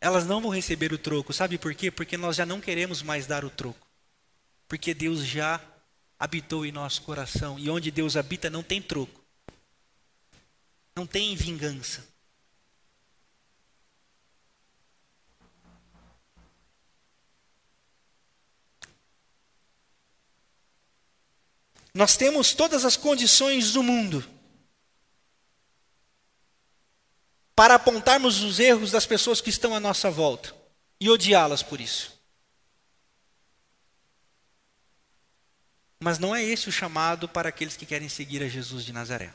elas 0.01 0.27
não 0.27 0.40
vão 0.40 0.51
receber 0.51 0.92
o 0.92 0.99
troco. 0.99 1.33
Sabe 1.33 1.59
por 1.59 1.75
quê? 1.75 1.90
Porque 1.90 2.16
nós 2.16 2.37
já 2.37 2.47
não 2.47 2.61
queremos 2.61 3.03
mais 3.03 3.27
dar 3.27 3.45
o 3.45 3.51
troco. 3.51 3.87
Porque 4.68 4.95
Deus 4.95 5.25
já 5.25 5.61
habitou 6.23 6.65
em 6.65 6.71
nosso 6.71 7.03
coração. 7.03 7.59
E 7.59 7.69
onde 7.69 7.91
Deus 7.91 8.17
habita 8.17 8.49
não 8.49 8.63
tem 8.63 8.81
troco. 8.81 9.21
Não 10.95 11.05
tem 11.05 11.35
vingança. 11.35 12.07
Nós 21.93 22.17
temos 22.17 22.55
todas 22.55 22.85
as 22.85 22.97
condições 22.97 23.73
do 23.73 23.83
mundo 23.83 24.25
para 27.57 27.75
apontarmos 27.75 28.45
os 28.45 28.61
erros 28.61 28.93
das 28.93 29.07
pessoas 29.07 29.41
que 29.41 29.51
estão 29.51 29.75
à 29.75 29.81
nossa 29.81 30.09
volta 30.09 30.55
e 31.01 31.11
odiá-las 31.11 31.65
por 31.65 31.81
isso. 31.81 32.12
Mas 36.03 36.19
não 36.19 36.35
é 36.35 36.43
esse 36.43 36.69
o 36.69 36.73
chamado 36.73 37.29
para 37.29 37.49
aqueles 37.49 37.77
que 37.77 37.87
querem 37.87 38.09
seguir 38.09 38.43
a 38.43 38.49
Jesus 38.49 38.85
de 38.85 38.93
Nazaré. 38.93 39.33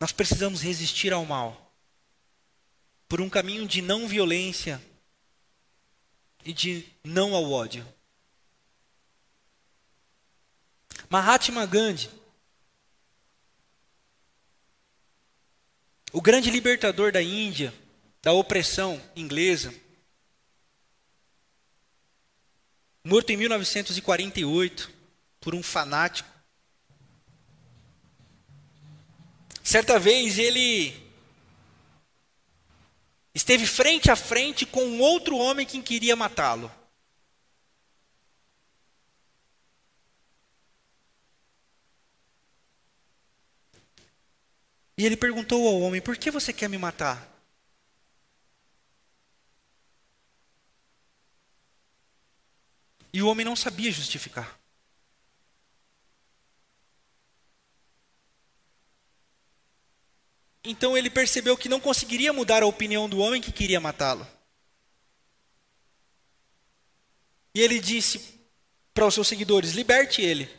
Nós 0.00 0.10
precisamos 0.10 0.60
resistir 0.60 1.12
ao 1.12 1.24
mal 1.24 1.72
por 3.08 3.20
um 3.20 3.30
caminho 3.30 3.68
de 3.68 3.80
não 3.80 4.08
violência 4.08 4.82
e 6.44 6.52
de 6.52 6.84
não 7.04 7.34
ao 7.36 7.48
ódio. 7.52 7.86
Mahatma 11.08 11.64
Gandhi, 11.64 12.10
o 16.12 16.20
grande 16.20 16.50
libertador 16.50 17.12
da 17.12 17.22
Índia, 17.22 17.72
da 18.20 18.32
opressão 18.32 19.00
inglesa, 19.14 19.72
morto 23.06 23.30
em 23.30 23.36
1948 23.36 24.90
por 25.38 25.54
um 25.54 25.62
fanático. 25.62 26.28
Certa 29.62 29.98
vez 29.98 30.38
ele 30.38 30.94
esteve 33.34 33.66
frente 33.66 34.10
a 34.10 34.16
frente 34.16 34.64
com 34.64 34.82
um 34.82 35.00
outro 35.00 35.36
homem 35.36 35.66
que 35.66 35.80
queria 35.82 36.16
matá-lo. 36.16 36.72
E 44.96 45.04
ele 45.04 45.16
perguntou 45.16 45.66
ao 45.66 45.80
homem: 45.80 46.00
Por 46.00 46.16
que 46.16 46.30
você 46.30 46.52
quer 46.52 46.68
me 46.68 46.78
matar? 46.78 47.33
E 53.14 53.22
o 53.22 53.28
homem 53.28 53.44
não 53.44 53.54
sabia 53.54 53.92
justificar. 53.92 54.58
Então 60.64 60.98
ele 60.98 61.08
percebeu 61.08 61.56
que 61.56 61.68
não 61.68 61.78
conseguiria 61.78 62.32
mudar 62.32 62.64
a 62.64 62.66
opinião 62.66 63.08
do 63.08 63.20
homem 63.20 63.40
que 63.40 63.52
queria 63.52 63.80
matá-lo. 63.80 64.26
E 67.54 67.60
ele 67.60 67.78
disse 67.78 68.40
para 68.92 69.06
os 69.06 69.14
seus 69.14 69.28
seguidores: 69.28 69.74
liberte 69.74 70.20
ele. 70.20 70.50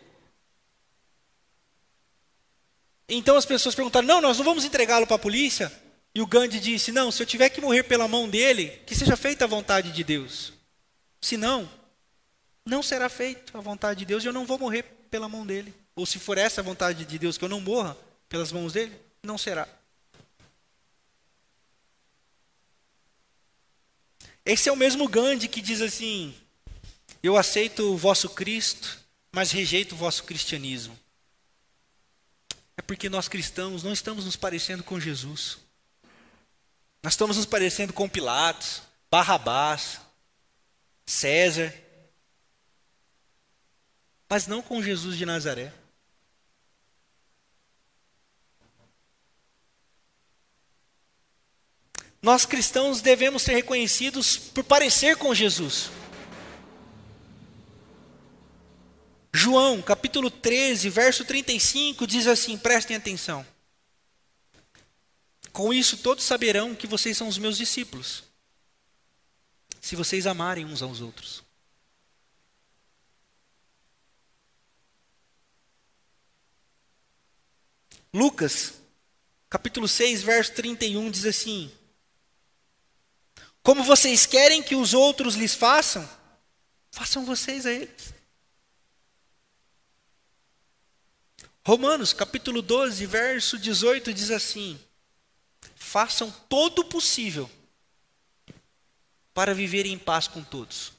Então 3.09 3.35
as 3.35 3.45
pessoas 3.45 3.75
perguntaram: 3.75 4.07
não, 4.07 4.21
nós 4.21 4.37
não 4.37 4.45
vamos 4.45 4.63
entregá-lo 4.63 5.05
para 5.05 5.17
a 5.17 5.19
polícia. 5.19 5.69
E 6.13 6.21
o 6.21 6.27
Gandhi 6.27 6.61
disse: 6.61 6.93
não, 6.93 7.11
se 7.11 7.21
eu 7.21 7.27
tiver 7.27 7.49
que 7.49 7.59
morrer 7.59 7.83
pela 7.83 8.07
mão 8.07 8.29
dele, 8.29 8.69
que 8.87 8.95
seja 8.95 9.17
feita 9.17 9.43
a 9.43 9.47
vontade 9.49 9.91
de 9.91 10.05
Deus. 10.05 10.53
Se 11.19 11.35
não, 11.35 11.69
não 12.65 12.81
será 12.81 13.07
feita 13.07 13.57
a 13.57 13.61
vontade 13.61 13.99
de 13.99 14.05
Deus 14.05 14.23
e 14.23 14.27
eu 14.27 14.33
não 14.33 14.45
vou 14.45 14.57
morrer 14.57 14.83
pela 15.09 15.29
mão 15.29 15.45
dele. 15.45 15.73
Ou 15.95 16.05
se 16.05 16.19
for 16.19 16.37
essa 16.37 16.61
a 16.61 16.63
vontade 16.63 17.05
de 17.05 17.19
Deus 17.19 17.37
que 17.37 17.45
eu 17.45 17.49
não 17.49 17.61
morra 17.61 17.95
pelas 18.27 18.51
mãos 18.51 18.73
dele, 18.73 18.99
não 19.23 19.37
será. 19.37 19.67
Esse 24.43 24.67
é 24.67 24.71
o 24.71 24.75
mesmo 24.75 25.07
Gandhi 25.07 25.47
que 25.47 25.61
diz 25.61 25.81
assim: 25.81 26.35
Eu 27.21 27.37
aceito 27.37 27.93
o 27.93 27.97
vosso 27.97 28.29
Cristo, 28.29 28.99
mas 29.31 29.51
rejeito 29.51 29.93
o 29.93 29.97
vosso 29.97 30.23
cristianismo. 30.23 30.97
É 32.77 32.81
porque 32.81 33.09
nós 33.09 33.27
cristãos 33.27 33.83
não 33.83 33.93
estamos 33.93 34.25
nos 34.25 34.35
parecendo 34.35 34.83
com 34.83 34.99
Jesus. 34.99 35.57
Nós 37.01 37.13
estamos 37.13 37.37
nos 37.37 37.45
parecendo 37.45 37.93
com 37.93 38.09
Pilatos, 38.09 38.81
Barrabás, 39.09 39.99
César, 41.05 41.73
mas 44.35 44.47
não 44.47 44.61
com 44.61 44.83
Jesus 44.83 45.17
de 45.17 45.25
Nazaré. 45.25 45.71
Nós 52.21 52.45
cristãos 52.45 52.99
devemos 52.99 53.43
ser 53.43 53.53
reconhecidos 53.53 54.35
por 54.35 54.65
parecer 54.65 55.15
com 55.15 55.33
Jesus. 55.33 55.89
João, 59.33 59.81
capítulo 59.81 60.29
13, 60.29 60.89
verso 60.89 61.23
35, 61.23 62.05
diz 62.05 62.27
assim: 62.27 62.57
prestem 62.57 62.97
atenção. 62.97 63.47
Com 65.53 65.73
isso 65.73 65.95
todos 65.99 66.25
saberão 66.25 66.75
que 66.75 66.87
vocês 66.87 67.15
são 67.15 67.29
os 67.29 67.37
meus 67.37 67.55
discípulos, 67.55 68.25
se 69.79 69.95
vocês 69.95 70.27
amarem 70.27 70.65
uns 70.65 70.81
aos 70.81 70.99
outros. 70.99 71.44
Lucas, 78.15 78.75
capítulo 79.49 79.89
6, 79.89 80.23
verso 80.23 80.53
31 80.53 81.11
diz 81.11 81.25
assim: 81.25 81.69
Como 83.61 83.83
vocês 83.83 84.25
querem 84.25 84.63
que 84.63 84.73
os 84.73 84.93
outros 84.93 85.35
lhes 85.35 85.53
façam, 85.53 86.09
façam 86.91 87.25
vocês 87.25 87.65
a 87.65 87.73
eles. 87.73 88.13
Romanos, 91.67 92.13
capítulo 92.13 92.61
12, 92.61 93.05
verso 93.05 93.57
18 93.57 94.13
diz 94.13 94.31
assim: 94.31 94.79
Façam 95.75 96.31
todo 96.47 96.83
o 96.83 96.85
possível 96.85 97.51
para 99.33 99.53
viver 99.53 99.85
em 99.85 99.99
paz 99.99 100.25
com 100.25 100.41
todos. 100.41 100.93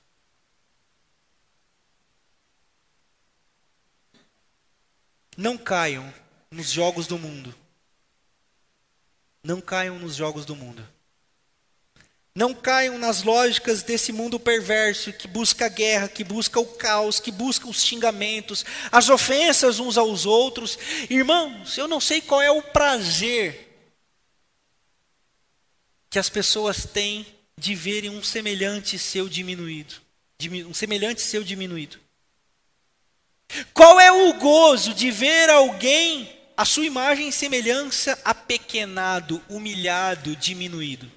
Não 5.34 5.56
caiam 5.56 6.12
nos 6.50 6.70
jogos 6.70 7.06
do 7.06 7.18
mundo. 7.18 7.54
Não 9.42 9.60
caiam 9.60 9.98
nos 9.98 10.16
jogos 10.16 10.44
do 10.44 10.56
mundo. 10.56 10.86
Não 12.34 12.52
caiam 12.52 12.98
nas 12.98 13.22
lógicas 13.22 13.82
desse 13.82 14.12
mundo 14.12 14.38
perverso 14.38 15.10
que 15.12 15.26
busca 15.26 15.66
a 15.66 15.70
guerra, 15.70 16.06
que 16.06 16.22
busca 16.22 16.60
o 16.60 16.66
caos, 16.66 17.18
que 17.18 17.30
busca 17.30 17.66
os 17.66 17.82
xingamentos, 17.82 18.62
as 18.92 19.08
ofensas 19.08 19.78
uns 19.78 19.96
aos 19.96 20.26
outros. 20.26 20.78
Irmãos, 21.08 21.78
eu 21.78 21.88
não 21.88 21.98
sei 21.98 22.20
qual 22.20 22.42
é 22.42 22.50
o 22.50 22.60
prazer 22.60 23.66
que 26.10 26.18
as 26.18 26.28
pessoas 26.28 26.84
têm 26.84 27.26
de 27.58 27.74
verem 27.74 28.10
um 28.10 28.22
semelhante 28.22 28.98
seu 28.98 29.30
diminuído, 29.30 29.94
um 30.68 30.74
semelhante 30.74 31.22
seu 31.22 31.42
diminuído. 31.42 31.98
Qual 33.72 33.98
é 33.98 34.12
o 34.12 34.34
gozo 34.34 34.92
de 34.92 35.10
ver 35.10 35.48
alguém, 35.48 36.35
a 36.56 36.64
sua 36.64 36.86
imagem 36.86 37.28
e 37.28 37.32
semelhança, 37.32 38.18
apequenado, 38.24 39.42
humilhado, 39.48 40.34
diminuído? 40.36 41.10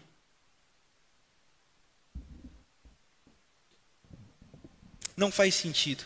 não 5.20 5.30
faz 5.30 5.54
sentido. 5.54 6.06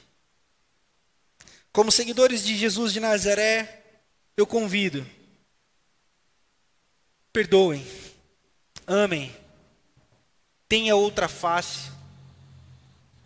Como 1.71 1.91
seguidores 1.91 2.43
de 2.43 2.57
Jesus 2.57 2.91
de 2.91 2.99
Nazaré, 2.99 3.83
eu 4.35 4.45
convido. 4.45 5.05
Perdoem, 7.31 7.85
amem, 8.85 9.35
tenha 10.67 10.95
outra 10.95 11.27
face, 11.27 11.91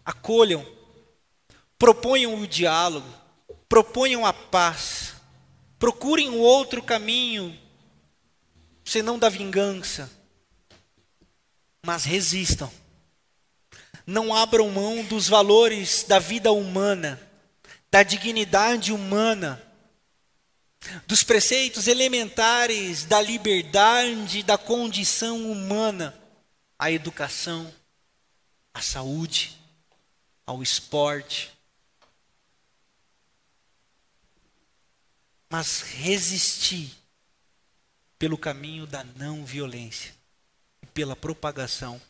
acolham, 0.05 0.65
proponham 1.77 2.35
o 2.35 2.47
diálogo, 2.47 3.07
proponham 3.67 4.25
a 4.25 4.31
paz, 4.31 5.06
procurem 5.79 6.29
um 6.29 6.39
outro 6.39 6.81
caminho, 6.81 7.57
senão 8.83 9.17
da 9.19 9.29
vingança, 9.29 10.09
mas 11.83 12.05
resistam 12.05 12.71
não 14.07 14.33
abram 14.33 14.71
mão 14.71 15.03
dos 15.03 15.27
valores 15.27 16.05
da 16.07 16.17
vida 16.17 16.49
humana, 16.53 17.21
da 17.91 18.03
dignidade 18.03 18.93
humana, 18.93 19.61
dos 21.05 21.23
preceitos 21.23 21.87
elementares 21.87 23.03
da 23.03 23.21
liberdade, 23.21 24.43
da 24.43 24.57
condição 24.57 25.51
humana, 25.51 26.17
a 26.79 26.89
educação, 26.89 27.69
a 28.73 28.81
saúde, 28.81 29.57
ao 30.45 30.63
esporte. 30.63 31.51
Mas 35.49 35.81
resistir 35.81 36.91
pelo 38.19 38.37
caminho 38.37 38.85
da 38.85 39.03
não 39.03 39.45
violência 39.45 40.13
e 40.81 40.85
pela 40.87 41.15
propagação 41.15 42.01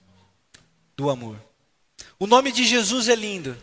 do 0.96 1.10
amor. 1.10 1.40
O 2.18 2.26
nome 2.26 2.52
de 2.52 2.66
Jesus 2.66 3.10
é 3.10 3.16
lindo. 3.16 3.62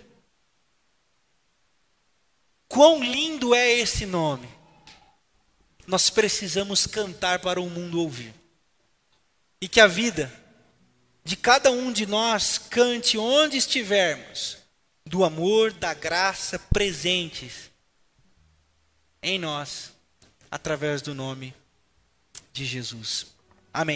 Quão 2.69 3.03
lindo 3.03 3.55
é 3.55 3.73
esse 3.73 4.07
nome? 4.07 4.49
Nós 5.87 6.11
precisamos 6.11 6.87
cantar 6.87 7.41
para 7.41 7.61
o 7.61 7.69
mundo 7.69 8.01
ouvir. 8.01 8.35
E 9.61 9.69
que 9.69 9.81
a 9.81 9.87
vida 9.87 10.33
de 11.25 11.37
cada 11.37 11.71
um 11.71 11.93
de 11.93 12.05
nós 12.05 12.59
cante 12.59 13.17
onde 13.17 13.57
estivermos, 13.57 14.59
do 15.07 15.25
amor, 15.25 15.73
da 15.73 15.95
graça 15.95 16.59
presentes 16.59 17.71
em 19.25 19.39
nós, 19.39 19.93
através 20.51 21.01
do 21.01 21.15
nome 21.15 21.55
de 22.53 22.65
Jesus. 22.65 23.35
Amém. 23.73 23.93